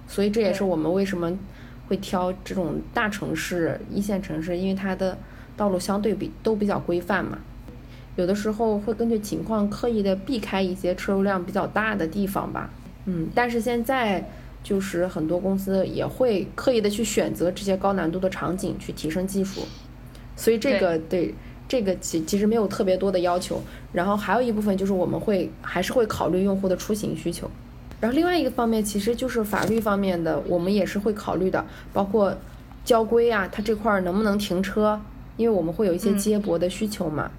[0.09, 1.39] 所以这也是我们为什么。
[1.89, 5.17] 会挑这种大城市、一线城市，因为它的
[5.57, 7.39] 道路相对比都比较规范嘛。
[8.17, 12.69] 有的时候会根据情况刻意的避开一些车流量比较大的地方吧。
[13.07, 14.29] 嗯，但是现在
[14.63, 19.63] 就是很多公司也会刻意的去选择这些高难度的场景去提升技术，
[20.37, 21.35] 所以这个对
[21.69, 23.63] 这个其其实没有特别多的要求。
[23.93, 27.49] 然后还有一部分就是我们会还是会考虑用户的出行需求。
[28.01, 32.33] 然后另外一个方面，其实就是法律方面的，我们也是会考虑的，包括
[32.85, 35.01] 交规啊，它这块儿能不能停车？
[35.37, 37.31] 因为我们会有一些接驳的需求嘛，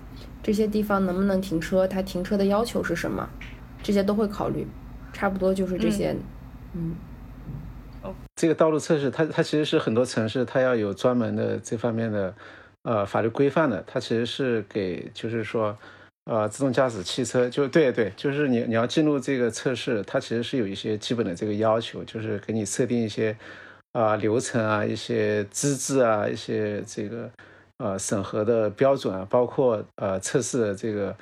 [0.43, 1.87] 这些地方能不能停车？
[1.87, 3.29] 它停车的要求是什么？
[3.81, 4.67] 这些都会考虑，
[5.13, 6.13] 差不多就是这些。
[6.73, 6.93] 嗯。
[8.01, 12.33] 哦，这个道路测试，它它其实是很多城市它要有专门的这方面的
[12.81, 15.77] 呃法律规范的，它其实是给就是说。
[16.31, 23.35] 呃，自动驾驶汽车就对对，就是你你要进入这个测试，它其实是有一些基本的这个要求，就是给你设定一些
[23.93, 27.27] 啊流程啊，一些资质啊，一些这个
[27.77, 31.15] 呃审核的标准啊，包括呃测试的这个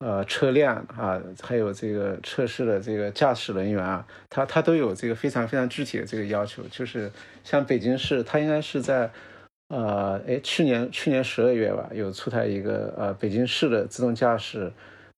[0.00, 7.10] 呃车辆啊，还有这个测试的这个驾驶人员啊，它它都有这个非常非常具体的这个要求，就是
[7.44, 9.10] 像北京市，它应该是在。
[9.70, 14.72] 呃，哎，去年去年十二月吧，有出台一个呃北京市的自动驾驶，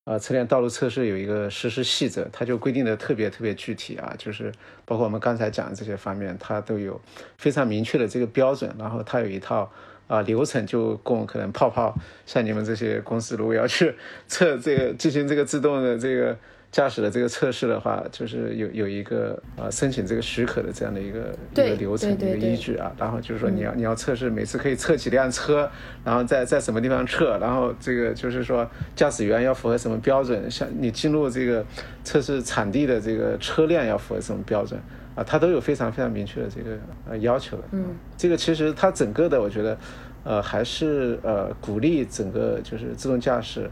[0.05, 4.53] 呃车辆道路测试有一个实施细则，它就规定的特别特别具体啊，就是
[4.85, 7.01] 包括我们刚才讲的这些方面，它都有
[7.39, 9.73] 非常明确的这个标准，然后它有一套
[10.07, 11.97] 啊流程，就供可能泡泡
[12.27, 13.95] 像你们这些公司如果要去
[14.27, 16.37] 测这个进行这个自动的这个。
[16.73, 25.71] 驾驶的这个测试的话，就是有有一个呃申请这个许可的这样的一个一个流程一个依据啊，然后就是说你要你要测试每次可以测几辆车，
[26.03, 28.67] 然后在在什么地方测，然后这个就是说
[28.97, 31.63] 驾驶员要符合什么标准，像你进入这个
[32.05, 34.81] 测试场地的这个车辆要符合什么标准
[35.15, 37.65] 啊，它都有非常非常明确的这个呃要求的。
[37.73, 37.85] 嗯，
[38.17, 39.77] 这个其实它整个的我觉得
[40.25, 43.69] 呃还是呃鼓励整个就是自动驾驶。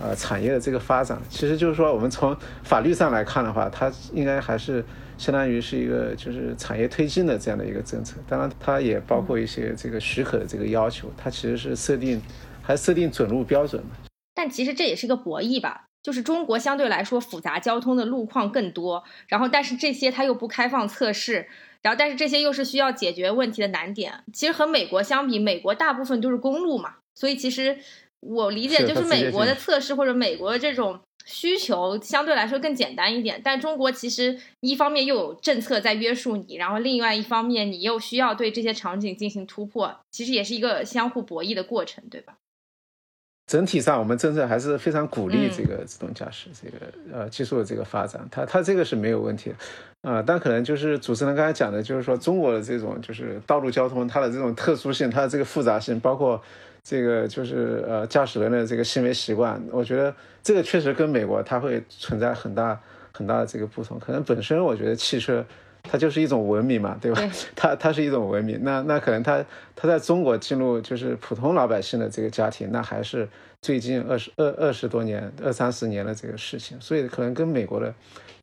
[0.00, 4.84] 呃，产业的这个发展，其实就是说，我们从法律上来看的话，它应该还是
[5.16, 8.16] 相当于是一个就是产业推进的这样的一个政策。
[8.28, 12.20] 当然，它也包括一些这个许可的这个要求，它其实是设定
[12.60, 13.90] 还设定准入标准嘛。
[14.34, 21.46] 但其实这也是一个博弈吧，就是中国相对来说复杂交通的路况更多，然后但是这些它又不开放测试，
[21.82, 24.24] 然后但是这些又是需要解决问题的难点。
[24.32, 27.78] 其实和美国相比，美国大部分都是公路嘛，所以其实。
[28.24, 42.34] 我理解就是美国的测试或者美国的这种需求相对来说更简单一点，但中国其实一方面又有政策在约束你，然后另外一方面你又需要对这些场景进行突破，其实也是一个相互博弈的过程，对吧？
[43.46, 46.78] 整体上，我们政策还是非常鼓励这个自动驾驶这个
[47.12, 49.54] 呃技术的这个发展，它它这个是没有问题，
[50.02, 56.42] 啊，但可能就是主持人刚才讲的，就是说中国的这种就是道路交通它的这种特殊性，它的这个复杂性，包括。
[56.84, 62.78] 这个就是呃驾驶人的这个行为习惯，我觉得这个确实跟美国它会存在很大
[63.10, 63.98] 很大的这个不同。
[63.98, 65.42] 可能本身我觉得汽车
[65.82, 67.22] 它就是一种文明嘛，对吧？
[67.56, 68.58] 它它是一种文明。
[68.62, 69.42] 那那可能它
[69.74, 73.26] 它在中国进入就是普通老百姓的这个家庭，那还是
[73.62, 76.78] 最近二十二二十多年二三十年的这个事情。
[76.80, 77.94] 所以可能跟美国的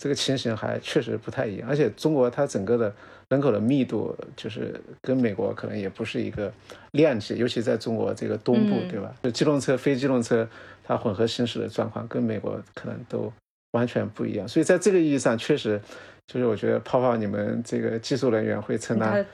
[0.02, 1.70] 这个情形还确实不太一样。
[1.70, 2.91] 而且中国它整个的。
[3.32, 6.52] 人口的密度就是跟美国可能也不是一个
[6.91, 9.16] 量级，尤其在中国这个东部，对吧？
[9.24, 10.45] 就机动车、非机动车，
[10.84, 13.32] 它混合行驶的状况跟美国可能都
[13.72, 14.45] 完全不一样。
[14.45, 15.80] 所以在这个意义上，确实
[16.28, 19.26] 就是我觉得泡泡你们这个技术人员会承担。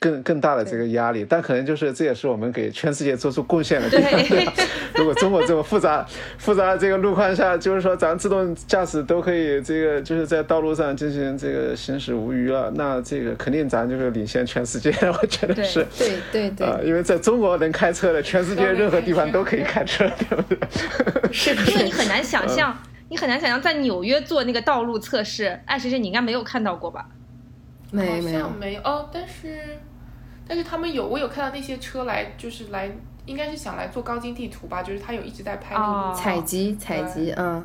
[0.00, 4.10] 更更大的这个压力，但可能就是这也是我们给全世界做出贡献的地方。
[4.28, 4.46] 对
[4.94, 6.06] 如果中国这么复杂
[6.38, 14.90] 复杂这个路况下，就是说咱自动驾驶都可以这个就是在道路上进行这个行驶无虞了，那这个肯定咱就是领先全世界。
[15.20, 20.58] 我觉得是，对对对啊，因为在中国能开车的，全世界任何地方都可以开车， 对不对？
[21.32, 22.76] 是，因为你很难 想象，
[23.08, 27.06] 你很难想象在纽约做那个道路测试，艾谁谁你应该没有看到过吧？
[27.94, 28.50] 没没有。
[28.50, 29.78] 没有哦，但是
[30.46, 32.90] 但是他们有，我有看到那些车来，就是来，
[33.24, 37.64] 应该是想来做高精地图吧，就是他有一直在拍那个采集采集，嗯，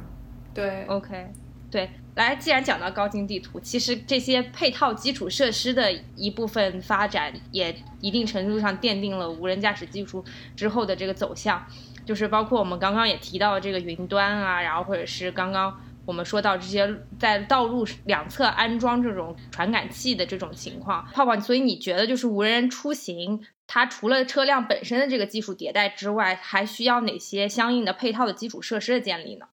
[0.54, 1.28] 对，OK，
[1.70, 10.24] 对，来，既然讲到高精地图，其实这些配套基础设施的一部分发展，也一定程度上奠定了无人驾驶技术
[10.56, 11.66] 之后的这个走向，
[12.06, 15.80] 就是包括我们刚刚也提到这个云端啊，然后或者是刚刚。
[16.10, 29.46] 我们说到这些在道路两侧安装这种传感器的这种情况，泡泡，所以你觉得就是无人出行，它除了车辆本身的这个技术迭代之外，还需要哪些相应的配套的基础设施的建立呢？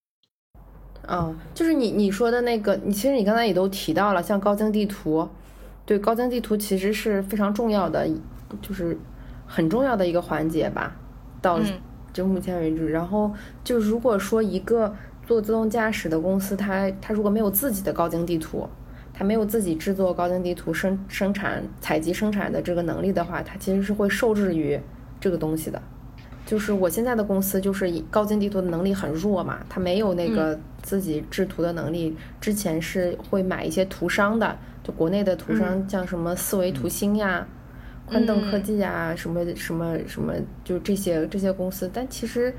[1.07, 5.29] 嗯，就是你你说的那个，你其实你刚才也都提到了，像高精地图，
[5.85, 8.09] 对，高精地图其实是非常重要的，
[8.63, 8.99] 就是
[9.47, 10.97] 很重要的一个环节吧。
[11.43, 11.61] 到
[12.15, 13.31] 就目前为止，然后
[13.63, 14.97] 就如果说一个。
[15.27, 18.67] 做自动驾驶的公司，它它如果没有自己的高精地图，
[19.13, 24.79] 它没有自己制作高精地图生生产采集生产的这个能力的话，它其实是会受制于
[25.19, 25.83] 这个东西的。
[26.47, 32.17] 就是我现在的公司，就是高精地图的能力很弱嘛，它没有那个自己制图的能力。
[32.41, 37.45] 之前是会买一些图商的，就国内的图商，像什么四维图星呀、
[38.05, 42.55] 宽凳科技呀，什么什么什么，就这些这些公司，但其实。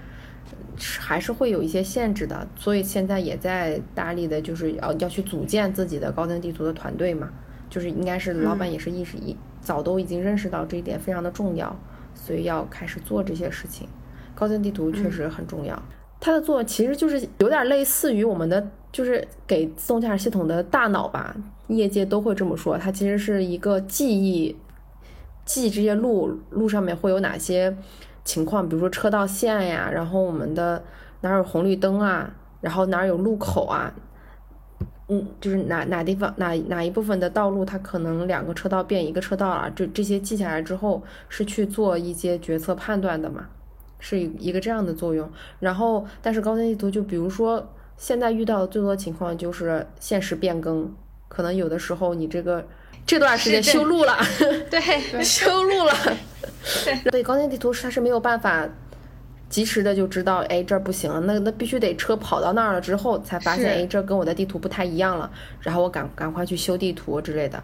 [1.00, 7.30] 还是会有一些限制的，所以现在也在大力的，就是要要去组建自己的高精地图的团队嘛，
[7.70, 11.76] 就是应该是老板也是意识一早都已经认识到这一点非常的重要，
[12.14, 13.88] 所以要开始做这些事情。
[14.36, 15.82] 高精地图确实很重要，
[16.20, 21.36] 它的做其实就是有点类似于我们的，就是给自动驾驶系统的大脑吧，
[21.70, 24.56] 业界都会这么说，它其实是一个记忆，
[25.44, 27.76] 记这些路路上面会有哪些。
[28.28, 30.84] 情况，比如说车道线呀，然后我们的
[31.22, 33.94] 哪有红绿灯啊，然后哪有路口啊，
[35.08, 43.48] 嗯，就是哪哪地方哪哪一部分的道路，它可能两个车道变一个车道了，这这些记下来之后是去做一些决策判断的嘛，
[43.98, 45.32] 是一个这样的作用。
[45.62, 47.66] 然后，但是高精地图就比如说
[47.96, 50.94] 现在遇到的最多情况就是现实变更，
[51.30, 52.66] 可能有的时候你这个。
[53.08, 54.18] 这段时间 修路了，
[54.70, 55.94] 对，修路了，
[57.10, 57.24] 对。
[57.24, 58.68] 高精地图它是没有办法
[59.50, 65.32] 及时的就知道，哎，这儿不行了，那那必须得车跑到那儿了之后才发现，哎，这跟我的地图不太一样了，
[65.62, 67.64] 然后我赶赶快去修地图之类的。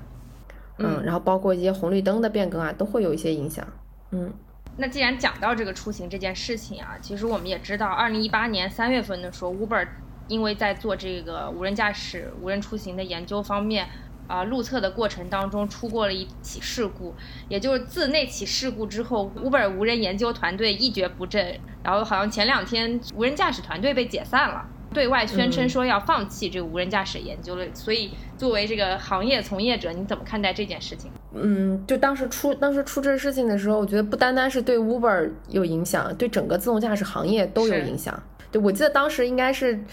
[0.80, 3.68] 嗯，然后包括一些红绿灯的变更啊，都会有一些影响。
[4.12, 4.34] 嗯，
[4.78, 9.86] 那既然讲到这个出行这件事情啊，其实我们也知道，二零一八年三月份的时候，Uber
[10.30, 13.88] 因为在做这个无人驾驶、无人出行的研究方面。
[14.28, 17.14] 啊，路测的过程当中出过了一起事故，
[17.50, 27.66] 也就是自那起事故之后，Uber 无人研究团队一蹶不振，然后好像前两天无人驾驶团队被解散了，对外宣称说要放弃这个无人驾驶研究了。
[27.74, 31.12] 所以，作为这个行业从业者，你怎么看待这件事情？
[31.34, 38.22] 嗯，就当时出当时出这事情的时候，我觉得不单单是对 Uber 有影响，对整个自动驾驶行业都有影响。
[38.52, 39.84] 对，我记得当时应该是。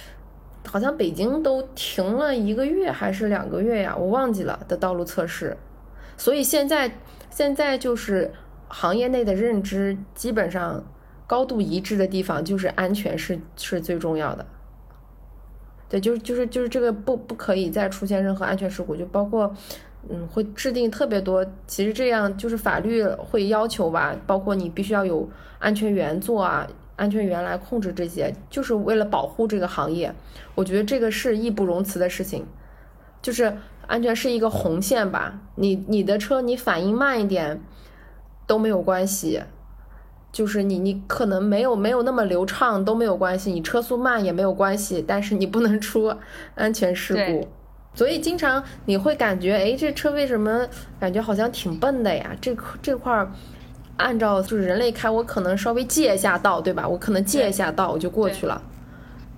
[0.67, 5.57] 好像北京都停了一个月还是两个月呀，我忘记了的道路测试。
[6.17, 6.93] 所以现在
[7.31, 8.31] 现在就是
[8.69, 10.85] 行业内的认知基本上
[11.27, 14.45] 高度一致的地方，就是安全是是最重要的。
[15.89, 19.53] 对，就是就是就是这个不不可以再出现任何安全事故，就包括，
[20.09, 26.65] 嗯，会制定特别多，其实这样就是法律会要求吧，包括你必须要有安全员做啊，
[27.01, 30.15] 安全员来控制这些，就是为了保护这个行业。
[30.55, 32.45] 我觉得这个是义不容辞的事情，
[33.23, 37.59] 就是安全是一个红线吧，你你的车你反应慢一点
[38.47, 39.41] 都没有关系。
[40.31, 46.15] 就是你，你可能没有没有那么流畅都没有关系，你车速慢也没有关系，但是你不能出
[46.55, 47.49] 安全事故。
[47.95, 50.69] 所以经常你会感觉，哎，这车为什么
[51.01, 52.37] 感觉好像挺笨的呀？
[52.41, 53.33] 这这块儿
[54.01, 56.89] 按照就是人类开，我可能稍微借一下道，对吧？
[56.89, 58.61] 我可能借一下道我就过去了，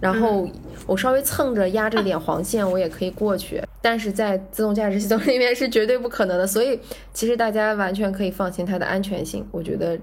[0.00, 0.48] 然后
[0.86, 6.46] 我稍微蹭着压着点黄线我也可以过去，但是在自动驾驶系统里面是绝对不可能的。
[6.46, 6.80] 所以
[7.12, 9.98] 其实大家完全可以放心它的安全性，我觉得。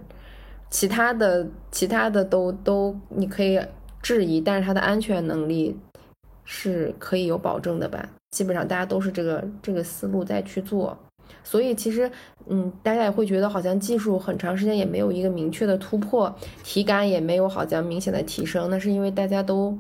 [0.72, 3.60] 其他的其他的都都你可以
[4.03, 5.76] 质疑，但是它的安全能力
[6.45, 8.07] 是可以有保证的吧？
[8.30, 10.95] 基本上大家都是这个这个思路在去做，
[11.44, 12.12] 所以其实
[12.48, 16.34] 嗯，大家也会觉得好像技术很长时间也没有一个明确的突破，
[16.64, 19.78] 体感也没有好像明显的提升，那是因为大家都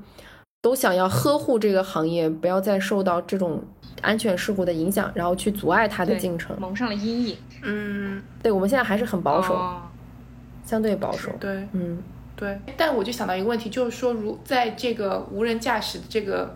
[0.61, 3.61] 都想要呵护这个行业，不要再受到这种
[4.01, 7.37] 安全事故的影响，然后去阻碍它的进程，蒙上了阴影。
[7.63, 9.57] 嗯，对，我们现在还是很保守。
[10.65, 11.97] 相对保守，对，嗯，
[12.35, 12.55] 对。
[12.77, 16.55] 但我就想到一个问题，就是说，如在这个无人驾驶的这个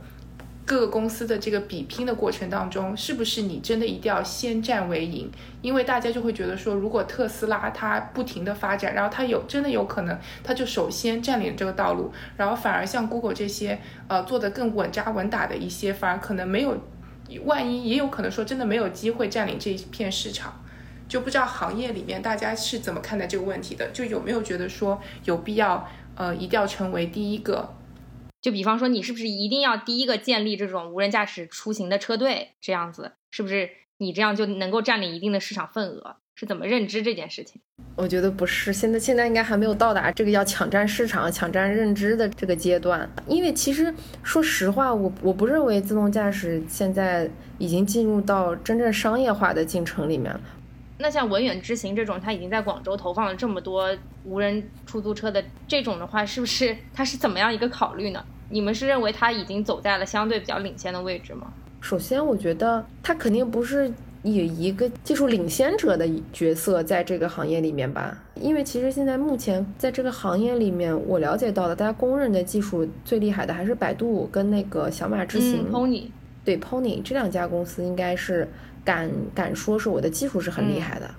[0.66, 5.30] 各个公司的这个比拼的过程当中，是不是你真的一定要先占为赢？
[5.62, 16.78] 因为大家就会觉得说，如果特斯拉它不停的发展，然后它有真的有可能，它就首先占领这个道路，然后反而像 Google 这些呃做的更稳扎稳打的一些，反而可能没有，
[17.44, 20.62] 万一也有可能说真的没有机会占领这一片市场。
[21.10, 23.88] 就不知道行业里面大家是怎么看待这个问题的？
[23.92, 25.86] 就有没有觉得说有必要，
[26.16, 27.76] 呃，一定要成为第一个？
[28.44, 32.50] 就比方说，你是不是一定要第一个建立这种无人驾驶出行的车队？
[32.60, 33.70] 这样子是不是
[34.00, 36.18] 你这样就能够占领一定的市场份额？
[36.36, 37.62] 是怎么认知这件事情？
[37.96, 43.10] 我觉得不是，现在现在应该还没有到达这个要抢占市场、抢占认知的这个阶段。
[43.28, 47.30] 因为其实说实话，我我不认为自动驾驶现在
[47.60, 50.42] 已经进入到真正商业化的进程里面了。
[51.00, 53.90] 那像文远之行这种，它已经在广州投放了这么多
[54.24, 58.24] 无人出租车的这种的话，是不是它是怎么样一个考虑呢？
[58.50, 61.52] 你们是认为它已经走在了相对比较领先的位置吗？
[61.82, 63.92] 首先，我觉得它肯定不是
[64.22, 75.70] 以一个技术领先者的角色在这个行业里面吧，因为其实现在目前在这个行业里面，我了解到的，大家公认的技术最厉害的还是百度跟那个小马之行。
[75.72, 76.04] Pony。
[76.46, 78.48] 对，Pony 这两家公司应该是。
[78.84, 81.10] 敢敢说是我的技术是很厉害的，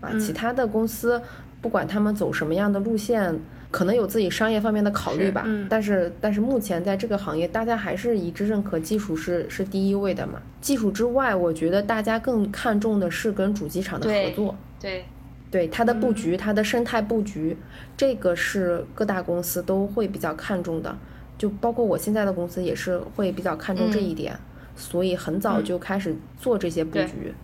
[0.00, 1.20] 啊，其他的公司
[1.60, 3.38] 不管他们走什么样的路线，
[3.70, 10.40] 可能有自己商业方面的考虑吧，但是但是目前在这个行业，大家还是一致认可技术是是第一位的嘛。
[10.60, 15.04] 技术之外，我觉得大家更看重的是跟主机厂的合作，对。
[15.50, 17.56] 对它的布局，它的生态布局，
[17.96, 20.98] 这个是各大公司都会比较看重的，
[21.38, 24.36] 就包括我现在的公司也是会比较看重这一点。
[24.76, 27.34] 所以很早就开始做这些布局，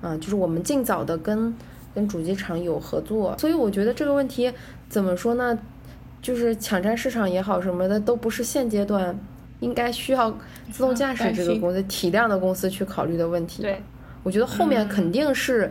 [0.00, 1.54] 啊，就是我们尽早的跟
[1.94, 3.36] 跟主机厂有合作。
[3.38, 4.52] 所以我觉得这个问题
[4.88, 5.58] 怎么说呢？
[6.22, 9.14] 就是抢占市场也好什么的，都不是现阶段
[9.60, 10.30] 应该需要
[10.72, 13.62] 自动驾驶这个公司体量的公司去考虑的问题。
[13.62, 13.82] 对，
[14.22, 15.70] 我觉得后面肯定是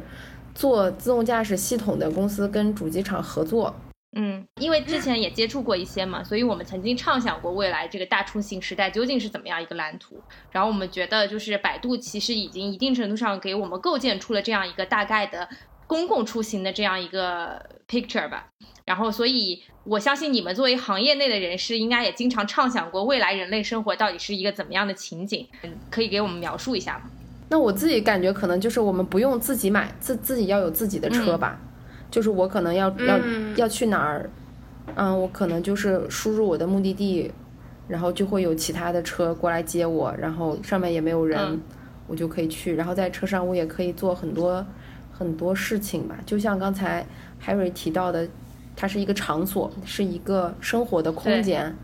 [0.54, 3.74] 做自动驾驶系统的公司跟主机厂合作。
[4.16, 10.22] 嗯，因为之前也接触过一些嘛，所以我们曾经畅想过未来这个大出行时代究竟是怎么样一个蓝图。
[10.52, 15.50] 然后我们觉得，就是百度其实已经一定程度上给我们构建出了这样一个大概的
[15.88, 18.50] 公共出行的这样一个 picture 吧。
[18.86, 25.48] 然后，所以我相信你们作为行业内的人士，应该也经常畅想过未来人类生活到底是一个怎么样的情景。
[25.90, 27.10] 可以给我们描述一下吗？
[27.50, 31.60] 那我自己感觉可能就是我们不用自己买，自自己要有自己的车吧。
[32.14, 33.20] 就是我可能要要
[33.56, 34.30] 要去哪儿，
[34.94, 37.32] 嗯，我可能就是输入我的目的地，
[37.88, 41.60] 然后就会有其他的车过来接我，然后上面也没有人，
[42.06, 42.76] 我就可以去。
[42.76, 44.64] 然后在车上我也可以做很多
[45.12, 46.16] 很多事情吧。
[46.24, 47.04] 就像刚才
[47.44, 48.28] Harry 提到的，
[48.76, 51.76] 它是一个场所，是一个生活的空间，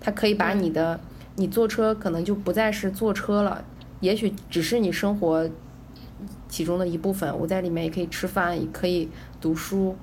[0.00, 0.98] 它可以把你的
[1.36, 3.62] 你坐车可能就不再是坐车了，
[4.00, 5.46] 也许只是你生活。
[6.48, 9.08] 其中的一部分，我在里面也可以吃饭，也可以
[9.44, 9.94] 读书，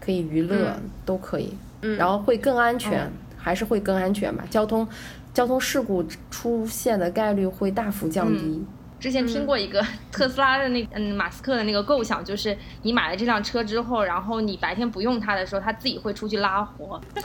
[0.00, 0.76] 可以娱乐，
[1.06, 1.56] 都可以。
[1.82, 4.44] 嗯然后会更安全，还是会更安全吧？
[4.50, 4.86] 交通，
[5.32, 8.66] 交通事故出现的概率会大幅降低。
[8.98, 9.80] 之前听过一个
[10.10, 17.00] 特斯拉的那嗯马斯克的那个构想，就是你买了这辆车之后，然后你白天不用它的时候，它自己会出去拉活。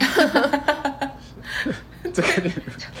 [2.12, 2.50] 这个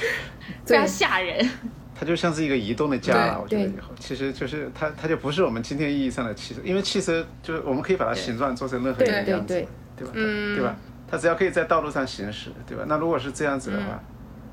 [0.66, 1.48] 非常吓人。
[1.94, 9.54] 它就像是一个移动的家了，我觉得以后其实就是它，它就不是我们今天意义上的汽车，因为汽车就是我们可以把它形状做成任何一个样子，
[9.96, 10.12] 对吧？
[10.14, 10.76] 嗯对吧？
[11.08, 12.84] 它只要可以在道路上行驶，对吧？
[12.88, 14.02] 那如果是这样子的话，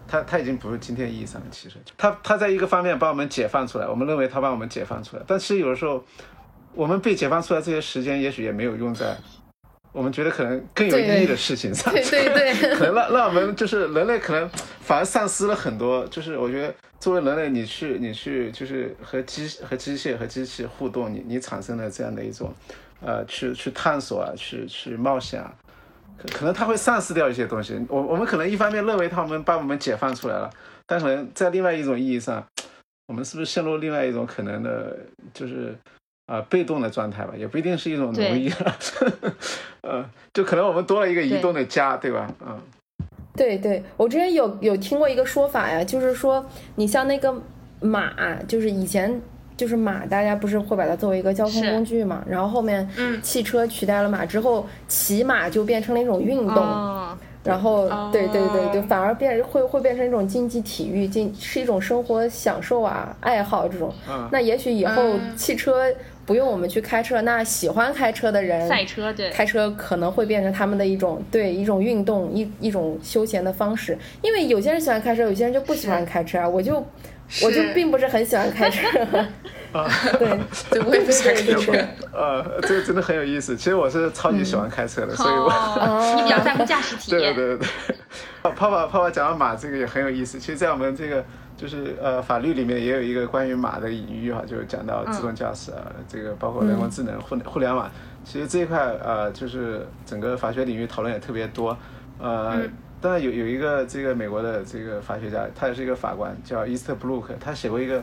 [0.08, 6.04] 它它已经不是今天意义上的汽车，它它在一个方面把我们解放出来，我们认为它把我们解放出来，但其实有的时候
[6.76, 9.18] 我们被解放出来这些时间，也许也没有用在。
[9.94, 16.08] 我们觉得可能更有意义的事情上，对对对， 可能让让我们就是人类可能反而丧失了很多。
[16.08, 22.54] 就是我觉得作为人类，你去你去就是和机和机械和机器互动，你你产生了这样的一种，
[23.02, 25.52] 呃，去去探索啊，去去冒险啊，
[26.18, 27.78] 可可能它会丧失掉一些东西。
[27.89, 30.49] 我我们可能一方面认为他们把我们解放出来了，
[30.86, 32.45] 但可能在另外一种意义上，
[33.08, 34.97] 我们是不是陷入另外一种可能的，
[35.34, 35.76] 就是。
[36.28, 38.49] 啊，被动的状态吧，也不一定是一种奴役，
[39.82, 42.34] 呃， 就可能我们多了一个移动的家，对吧？
[42.39, 42.58] 嗯，
[43.36, 47.34] 对对，我之前有有听过一个说法呀，就是说你像那个
[47.80, 48.12] 马，
[48.48, 49.22] 就是以前
[49.56, 52.88] 就是马，大家不是会把它作为一个交通工具嘛，然后后面
[53.22, 57.18] 汽车取代了马之后，骑马就变成了一种运动。
[57.44, 63.92] 然后，对对对对，反而变会会变成一种竞技体育，竞是一种生活享受啊，爱好这种。
[64.32, 65.02] 那也许以后
[65.36, 65.86] 汽车
[66.26, 73.97] 不用我们去开车，那喜欢开车的人，赛车对，开车可能会变成他们的一种对一种运动一一种休闲的方式。
[74.22, 76.47] 因为有些人喜欢开车，有些人就不喜欢开车啊。
[76.47, 76.76] 我就
[77.43, 78.88] 我就并不是很喜欢开车。
[79.72, 80.28] 啊，对，
[80.80, 81.72] 就，我也不喜欢开车。
[82.13, 83.55] 呃，这个真的很有意思。
[83.55, 87.34] 其实我是超级喜欢开车的，所以我你比较在乎驾驶体验。
[87.34, 87.67] 对 对对。
[88.43, 90.38] 泡泡泡泡讲到马这个也很有意思。
[90.38, 91.24] 其实，在我们这个
[91.62, 97.88] 就是呃法律里面也有一个关于马的隐喻哈，就是讲到自动驾驶啊，这个包括人工智能、互互联网。
[98.26, 101.78] 其实这一块呃，就是整个法学领域讨论也特别多。
[102.18, 102.64] 呃，
[102.99, 108.01] 当然有有一个这个美国的这个法学家，他也是一个法官，叫伊斯特布鲁克，他写过一个。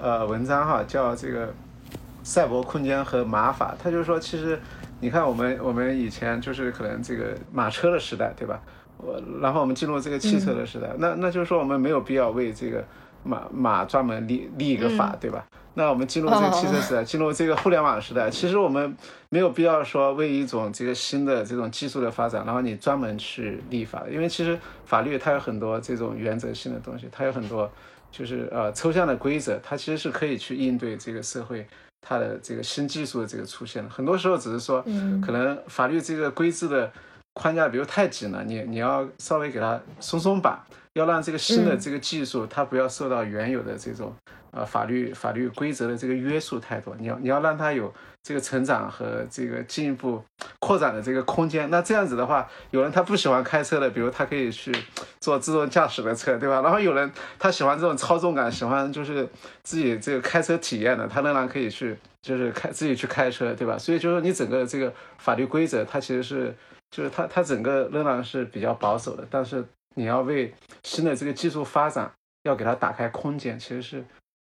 [0.00, 1.52] 呃，文章哈叫这个
[2.22, 4.56] 赛博空间和马法，他就是说，其实
[5.00, 8.60] 你看我们我们以前就是可能这个马车的时代，对吧？
[8.98, 12.84] 我然后我们进入这个汽车的时代，那那就是说我们没有必要为这个
[13.24, 15.46] 马马专门立立一个法，对吧？
[15.74, 18.96] 那我们进入这个汽车时代，进入这个互联网时代，其实我们
[19.28, 27.70] 没有必要说为一种这个新的这种技术的发展，然后你专门去立法，因为其实法律它有很多这种原则性的东西，它有很多。
[28.10, 31.66] 就是呃抽象的规则，它其实是可以去应对这个社会
[32.00, 33.90] 它的这个新技术的这个出现的。
[33.90, 34.82] 很多时候只是说，
[35.20, 36.90] 可能法律这个规制的
[37.38, 40.60] 框架比如太紧了，你你要稍微给它松松绑，
[40.92, 44.12] 要让这个新的这个技术它不要受到原有的这种。
[44.50, 50.24] 呃，法律法律规则的这个约束太多，你要你要让它有这个成长和这个进一步
[50.58, 51.68] 扩展的这个空间。
[51.68, 54.74] 那这样子的话，有人他不喜欢开车的，比如他可以去
[55.20, 56.62] 做自动驾驶的车，对吧？
[56.64, 59.28] 然后有人他喜欢这种操纵感，喜欢就是
[59.62, 63.76] 自己这个开车体验的，他仍然可以去就是开自己去开车，对吧？
[63.76, 66.56] 所以就是你整个这个法律规则，它其实是
[66.90, 69.64] 就是它它整个仍然是比较保守的，但是
[69.94, 72.10] 你要为新的这个技术发展
[72.44, 74.04] 要给它打开空间，其实是。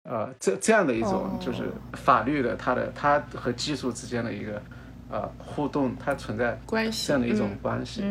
[0.08, 1.64] 呃，这这样的一种就是
[1.94, 4.62] 法律的，它的它和技术之间的一个
[5.10, 8.04] 呃互动，它存在关系这样的一种关系。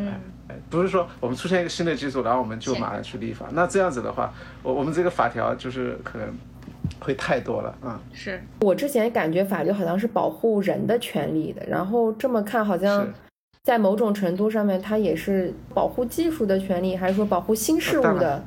[0.49, 3.45] 哎，不是说我们出现一个新的技术，然后我们就马上去立法。
[3.53, 6.28] 那这样子的话，我我们这个法条就是可能
[6.99, 7.97] 会太多了啊。
[8.11, 13.07] 是我之前感觉法律好像是保护人的权利的，然后这么看好像
[13.66, 18.45] 在某种程度上面，它也是保护技术的权利，还是说保护新事物的？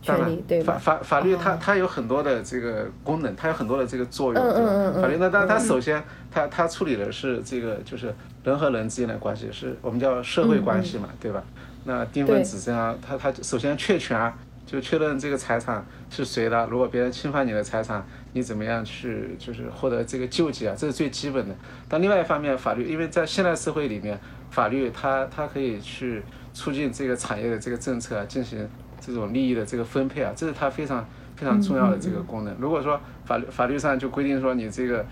[0.00, 4.40] 权利，对吧，法法法律它它有很多的这个功能，它有很多的这个作用。
[4.40, 5.02] 嗯嗯嗯。
[5.02, 6.00] 法律那当然它首先
[6.30, 11.42] 它它处理的是这个就是人和人之间的关系，是我们叫社会关系嘛，对吧？
[11.82, 14.32] 那定分指证啊，它它首先确权啊
[14.64, 20.74] 就确认这个财产是谁的，如果别人侵犯你的财产，你怎么样去就是获得这个救济啊？
[20.78, 21.54] 这是最基本的。
[21.88, 24.18] 但另外一方面，法律因为在现代社会里面，
[24.54, 28.66] 法律它它可以去促进这个产业的这个政策啊，进行。
[29.06, 32.56] 这种利益的这个分配啊，这是它非常非常重要的这个功能。
[32.58, 35.04] 如果说法律法律上就规定说你这个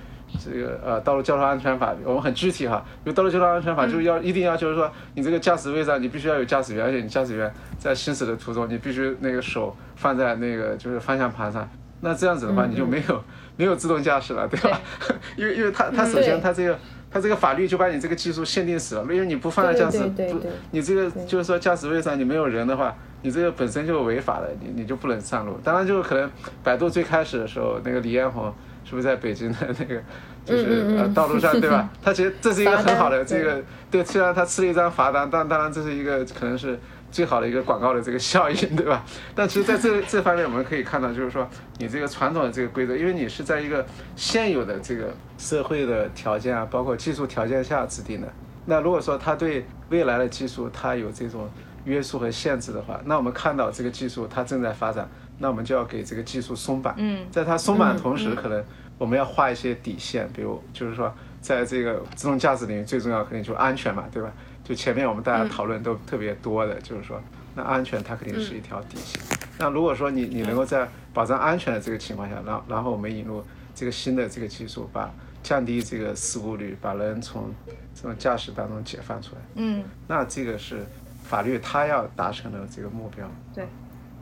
[0.43, 11.69] 这个呃道路交通安全法，我们很具体哈，因为道路交通安全法就要一定要求说你这个驾驶位上你必须要有驾驶员，而且你驾驶员在行驶的途中你必须那个手放在那个就是方向盘上。
[12.01, 13.23] 那这样子的话你就没有
[13.59, 14.81] 没有自动驾驶了，对吧？
[15.37, 16.79] 因为因为它它首先它这个
[17.13, 20.41] 它这个法律就把你这个技术限定死了，因为你不放在驾驶不
[20.71, 22.95] 你这个就是说驾驶位上你没有人的话。
[23.25, 25.57] 你这个本身就违法的，你你就不能上路。
[25.63, 26.29] 当然，就可能
[26.65, 28.53] 百度最开始的时候，那个李彦宏
[28.85, 30.03] 是不是在北京的那个，
[30.45, 31.89] 就是呃道路上，对吧？
[32.03, 36.77] 他其实这是一个很好的这个，对，虽然他吃了一张罚单，但当然这是一个可能是
[37.13, 39.05] 最好的一个广告的这个效应，对吧？
[39.37, 41.47] 但其实在这这方面，我们可以看到，就是说
[41.79, 43.87] 你这个传统的这个规则，因为你是在一个
[44.17, 48.27] 现有的这个社会的条件啊，包括技术条件下制定的。
[48.65, 51.51] 那如果说它对未来的技术它有这种
[51.85, 55.09] 约束和限制的话，那我们看到这个技术它正在发展，
[55.39, 56.95] 那我们就要给这个技术松绑。
[56.97, 58.65] 嗯，在它松绑的同时，可能
[58.99, 64.33] 我们要画一些底线，比如就是说，在这个自动驾驶领域，最重要肯定就是安全嘛，对吧？
[64.73, 67.21] 就前面我们大家讨论都特别多的，就是说，
[67.55, 69.21] 那安全它肯定是一条底线。
[69.59, 73.45] 那如果说你你能够在保障安全的这个情况下，然后然后我们引入
[73.75, 75.11] 这个新的这个技术，把
[75.43, 77.55] 降低这个事故率，把人从
[77.95, 80.87] 这种驾驶当中解放出来，嗯，那这个是
[81.23, 83.31] 法律它要达成的这个目标。
[83.55, 83.67] 对，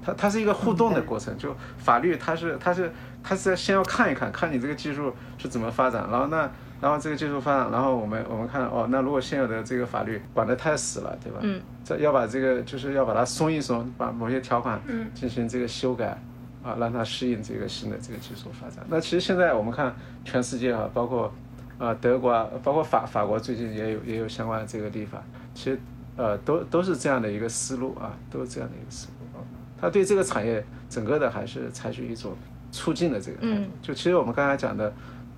[0.05, 2.93] 它它是一个互动的过程，就法律它是它是
[3.23, 6.51] 它是先要看一看，看你这个技术是怎么发展，然后那
[6.81, 11.39] 然后这个技术发展，然后我们我们看哦，那如果现有的这个法律管得太死了，对吧？
[11.43, 14.81] 嗯，这要把这个就是要把它松一松，把某些条款
[15.15, 16.19] 进行这个修改。
[16.63, 18.85] 啊，让它适应这个新的这个技术发展。
[18.91, 21.33] 那其实现在我们看全世界啊，包括
[21.79, 25.23] 啊德国啊，包括法法国最近也有也有相关的这个立法，
[25.55, 25.81] 其实
[26.19, 29.41] 呃都都是这样的一个思路啊，都是这样的一个思路啊。
[29.81, 32.37] 他对这个产业整个的还是采取一种
[32.71, 33.71] 促进的这个态度。
[33.81, 34.93] 就其实我们刚才讲的，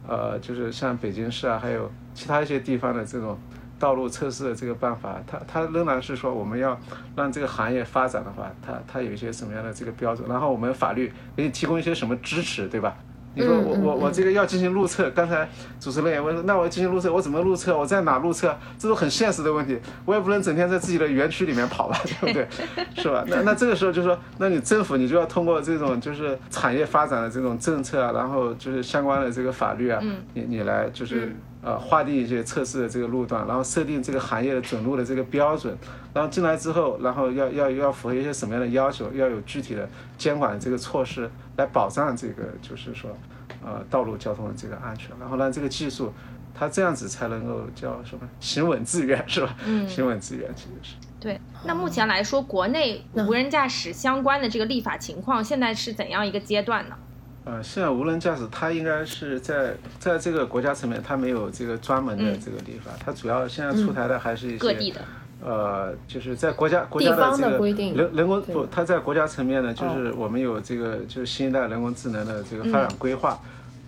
[0.07, 3.39] 呃，就是像北京市啊，还有其他一些地方的这种。
[3.79, 6.79] 道路测试的这个办法，它它仍然是说我们要
[7.17, 12.97] 让这个行业发展的话，它它有一些什么样的这个标准，然后我们法律给你提供一些什么支持，对吧？
[13.35, 15.49] 你说我我我这个要进行路测，刚才
[15.81, 17.77] 主持人也问，那我进行路测，我怎么路测？
[17.77, 18.57] 我在哪路测？
[18.79, 22.47] 这都很现实的问题，我也不能整天在自己的园区里面跑吧，对不对？
[23.03, 23.25] 是吧？
[23.27, 30.01] 那那这个时候就说，那你政府你就要通过这种就是产业发展的这种政策啊，然后就是相关的这个法律啊，
[30.35, 31.35] 你你来就是。
[31.63, 35.79] 呃，划定一些测试的这个路段，然后设定这个行业的准入的这个标准，
[36.13, 39.89] 然后进来之后，然后要要要符合一些什么样的要求，要有具体的
[40.19, 43.17] 监管的这个措施来保障这个，就是说，
[43.65, 46.13] 呃，道路交通的这个安全，然后让这个技术，
[46.53, 49.55] 它这样子才能够叫什么行稳致远，是吧？
[49.65, 50.97] 嗯，行稳致远其实是。
[51.21, 56.97] 对，那目前来说，国内无人驾驶相关的这个立法情况，现在是怎样一个阶段呢？
[57.45, 65.01] 呃，现在无人驾驶它应该是在在这个国家层面，它没有这个专门的这个立法，它主要现在出台的还是一些各地的，
[65.45, 73.37] 呃，就是在国家国家的这个人人工不，它在国家层面呢，就是我们有这个就是新一代人工智能的这个发展规划，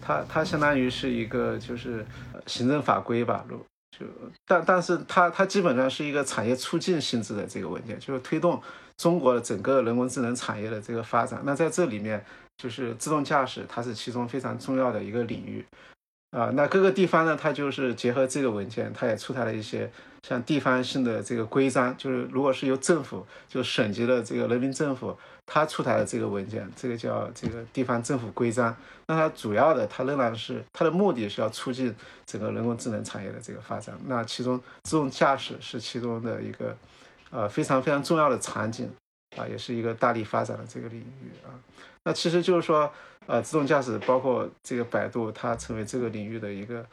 [0.03, 2.05] 它它相当于是一个就是
[2.47, 3.45] 行政法规吧，
[3.97, 4.05] 就
[4.49, 8.61] 但但是它它基本上是一个产业促进性质的这个文件，就是推动
[8.97, 11.41] 中国的整个人工智能产业的这个发展。
[11.45, 12.25] 那在这里面。
[12.57, 15.65] 就是自动驾驶，它是其中非常重要的一个领域，
[16.31, 19.91] 啊，那各个地方呢，它就是结合这个文件，它也出台了一些
[20.23, 28.75] 像地方性的这个规章，就是如果是由政府，就省级的这个人民政府，它出台的这个文件，这个叫这个地方政府规章，
[29.07, 31.95] 那它主要的，它仍然是它的目的是要促进
[32.25, 36.77] 整个人工智能产业的这个发展，那其中自动驾驶是其中的一个，
[37.31, 38.91] 呃，非常非常重要的场景，
[39.37, 41.51] 啊，也是一个大力发展的这个领域啊。
[42.05, 42.93] 那其实就是说，
[43.27, 46.85] 呃，自动驾驶包括这个百度，它成为这个领域的一个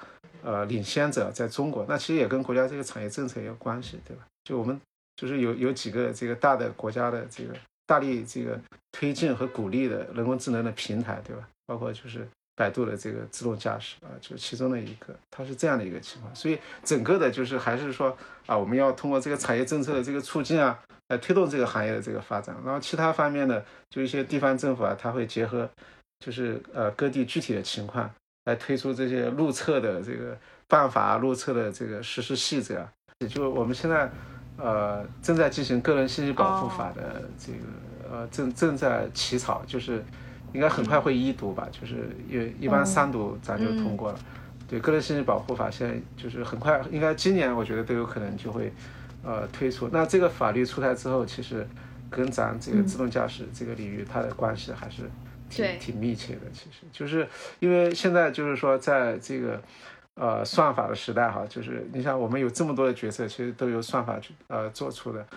[0.42, 4.24] 呃领先者，在中国，那其实也跟国家这个产业政策也有关系，对吧？
[4.46, 4.80] 就我们
[5.18, 7.54] 就是有有几个这个大的国家的这个
[7.86, 8.58] 大力这个
[8.94, 11.46] 推进和鼓励的人工智能的平台，对吧？
[11.66, 12.26] 包括就是
[12.56, 16.34] 百度的这个自动驾驶啊，就是其中的一个，它是这样的一个情况。
[16.34, 20.80] 所以整个的就是还是说啊，我们要通过这个产业政策的这个促进啊。
[21.12, 25.70] 来推动这个行业的这个发展，然后其他方面呢，就一些地方政府啊，它会结合，
[26.26, 28.10] 就是呃各地具体的情况
[28.46, 30.38] 来推出这些路测的这个
[30.70, 32.88] 办法、路测的这个实施细则。
[33.20, 34.10] 也就我们现在
[34.56, 40.02] 呃正在进行个人信息保护法的这个呃正正在起草，就是
[40.54, 44.20] 应该很快会一读吧，就是一一般三读咱就通过了。
[44.66, 48.72] 对个人信息保护法现在就是很快，应该今年我觉得都有可能就会。
[49.24, 51.68] 呃，推出那这个法律出台之后，其实
[52.10, 55.04] 跟咱这个自动驾驶这个领域，它的关系还是
[55.50, 56.42] 挺挺密切的。
[56.52, 57.28] 其实就是
[57.60, 59.62] 因为现在就是说，在这个
[60.16, 65.28] 呃算法的时代哈，就是你像我们有这么多的决策，其实都由算法去呃做出的，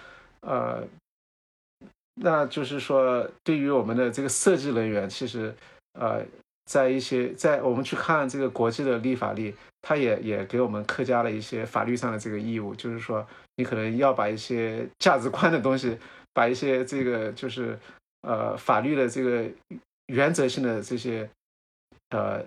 [0.40, 0.82] 呃，
[2.14, 5.54] 那就是说对于我们的这个设计人员，其实
[5.98, 6.24] 呃。
[6.64, 13.26] 在一些在我们去看这个国际的立法例，它也也给我们课加了一些法律上的这个义务，就是说
[13.56, 15.98] 你可能要把一些价值观的东西，
[16.32, 17.78] 把一些这个就是
[18.22, 19.44] 呃法律的这个
[20.06, 21.28] 原则性的这些
[22.10, 22.42] 呃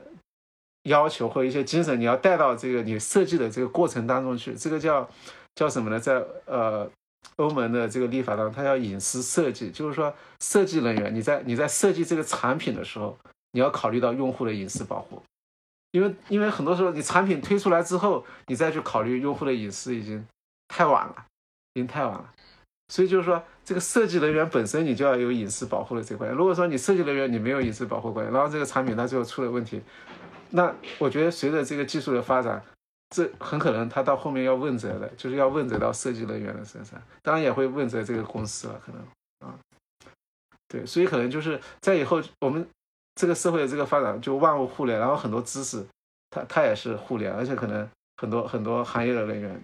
[0.84, 4.54] 要求或一些精神，你要带到这个你设计的这个过程当中去。
[4.56, 5.08] 这个叫
[5.56, 6.00] 叫什么呢？
[6.00, 6.90] 在呃
[7.36, 13.18] 欧盟的这个立法当中，它叫隐私设计，就是说设计人员你在你在设计这个产品的时候，
[13.52, 15.22] 你要考虑到用户的隐私保护，
[15.92, 20.26] 因为因为很多时候你产品推出来之后，你再去考虑用户的隐私已经
[20.68, 21.26] 太晚了，
[21.74, 22.34] 已经太晚了。
[22.90, 26.28] 所以就是说，这个设计人员本身你就要有隐私保护的这块。
[26.30, 29.82] 如果说你设计人员你没有隐私保护关系，然后这个产品它最后出了问题，
[30.52, 32.64] 那我觉得随着这个技术的发展，
[33.10, 39.02] 这很可能它到后面要问责的，就是要问责到设计人员的身上，当然也会问责这个公司了，可能
[39.46, 39.60] 啊，
[40.70, 42.66] 对，所以可能就是在以后我们
[43.18, 45.86] 这个社会的这个发展就万物互联，然后很多知识
[46.30, 47.86] 它它也是互联，而且可能
[48.22, 49.62] 很多很多行业的人员，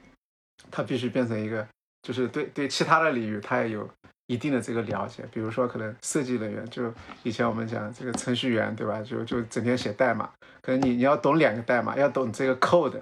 [0.70, 1.66] 他必须变成一个。
[2.06, 3.90] 就是对对其他的领域，他也有
[4.28, 5.24] 一定的这个了解。
[5.32, 6.94] 比如说，可能设计人员，就
[7.24, 9.02] 以前我们讲这个程序员，对吧？
[9.02, 10.30] 就就整天写代码，
[10.62, 13.00] 可能你你要懂两个代码，要懂这个 code，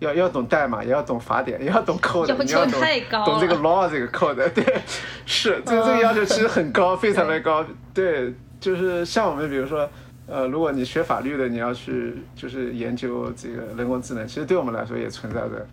[0.00, 2.80] 要要懂代码，也要懂法典，也要懂 code，你要懂
[3.24, 4.34] 懂这个 law 这个 code。
[4.52, 4.82] 对，
[5.24, 7.64] 是这这个要求其实很高，非常的高。
[7.94, 9.88] 对，就是像我们比如说，
[10.26, 15.66] 呃，如果你学法律的，你要去就是研究这个人工智能，其实对我们来说也存在着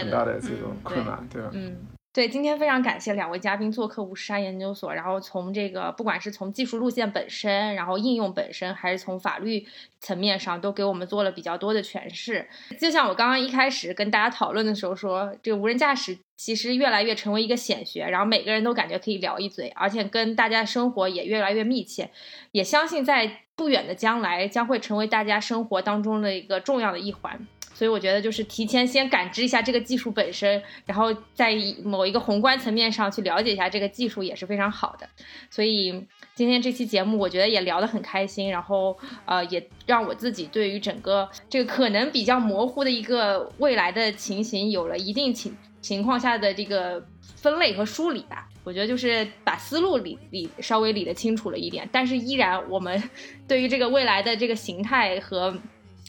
[0.00, 1.48] 很大的这种困难，对吧？
[1.52, 1.74] 嗯。
[2.16, 9.66] 对，今天非常感谢两位嘉宾做客五十山研究所，然后从这个不管是从技术路线本身，然后应用本身，还是从法律
[10.00, 12.48] 层面上，都给我们做了比较多的诠释。
[12.80, 22.08] 就像我刚刚一开始跟大家讨论的时候说，这个无人驾驶其实越来越成为一个显学，然后每个人都感觉可以聊一嘴，而且跟大家生活也越来越密切，
[22.52, 27.46] 也相信在不远的将来将会成为大家生活当中的一个重要的一环。
[27.76, 31.54] 所以我觉得就是提前先感知一下这个技术本身，然后在
[31.84, 35.06] 某一个宏观层面上去了解一下这个技术也是非常好的。
[35.50, 38.96] 所以今天这期节目我觉得也聊得很开心，然后
[39.26, 48.48] 呃也让我自己对于整个这个可能比较模糊的一个未来的情形有了一定情情况下的这个分类和梳理吧。
[48.64, 53.02] 我觉得就是把思路理理稍微理得清楚了一点，但是依然我们
[53.46, 55.54] 对于这个未来的这个形态和。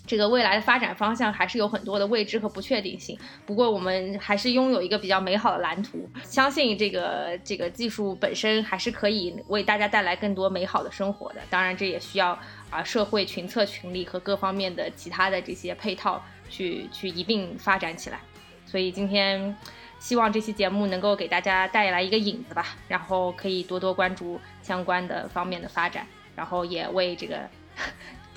[0.08, 11.42] 这个未来的发展方向还是有很多的未知和不确定性，不过我们还是拥有一个比较美好的蓝图，相信这个这个技术本身还是可以为大家带来更多美好的生活的。
[11.50, 12.40] 当然，这也需要
[12.70, 18.22] 啊社会群策群力和各方面的其他的这些配套去去一并发展起来。
[18.66, 19.54] 所以今天
[20.00, 27.42] 希望这期节目能够给大家带来一个引子吧，然后可以多多关注相关的方面的发展，然后也为这个。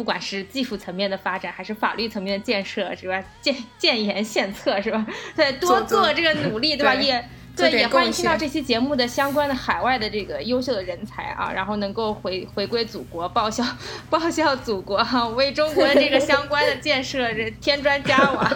[0.01, 3.23] 不管是技术层面的发展，还是法律层面的建设，是吧？
[3.43, 5.07] 建建言献策，是吧？
[5.37, 6.95] 对，多做这个努力，对吧？
[6.95, 7.23] 也
[7.55, 13.63] 对，也欢迎听到这期节目的相关的海外的这个优秀的人才啊，然后能够回回归祖国，报效
[14.09, 18.51] 报效祖国哈，为中国这个相关的建设这添砖加瓦。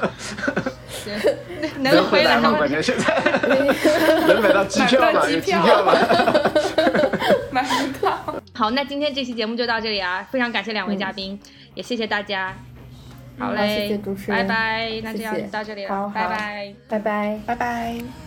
[1.80, 2.56] 能回来吗？
[4.26, 5.26] 能买到机票吗？
[5.26, 5.92] 机票吗？
[7.50, 8.42] 买不到。
[8.56, 10.26] 好，那今天这期节目就到这里啊！
[10.30, 11.38] 非常感谢两位嘉宾，
[11.74, 12.54] 也谢谢大家。
[13.36, 15.00] 好嘞，谢谢主持人，拜拜。
[15.02, 18.23] 那这样到这里了，拜拜，拜拜，拜拜。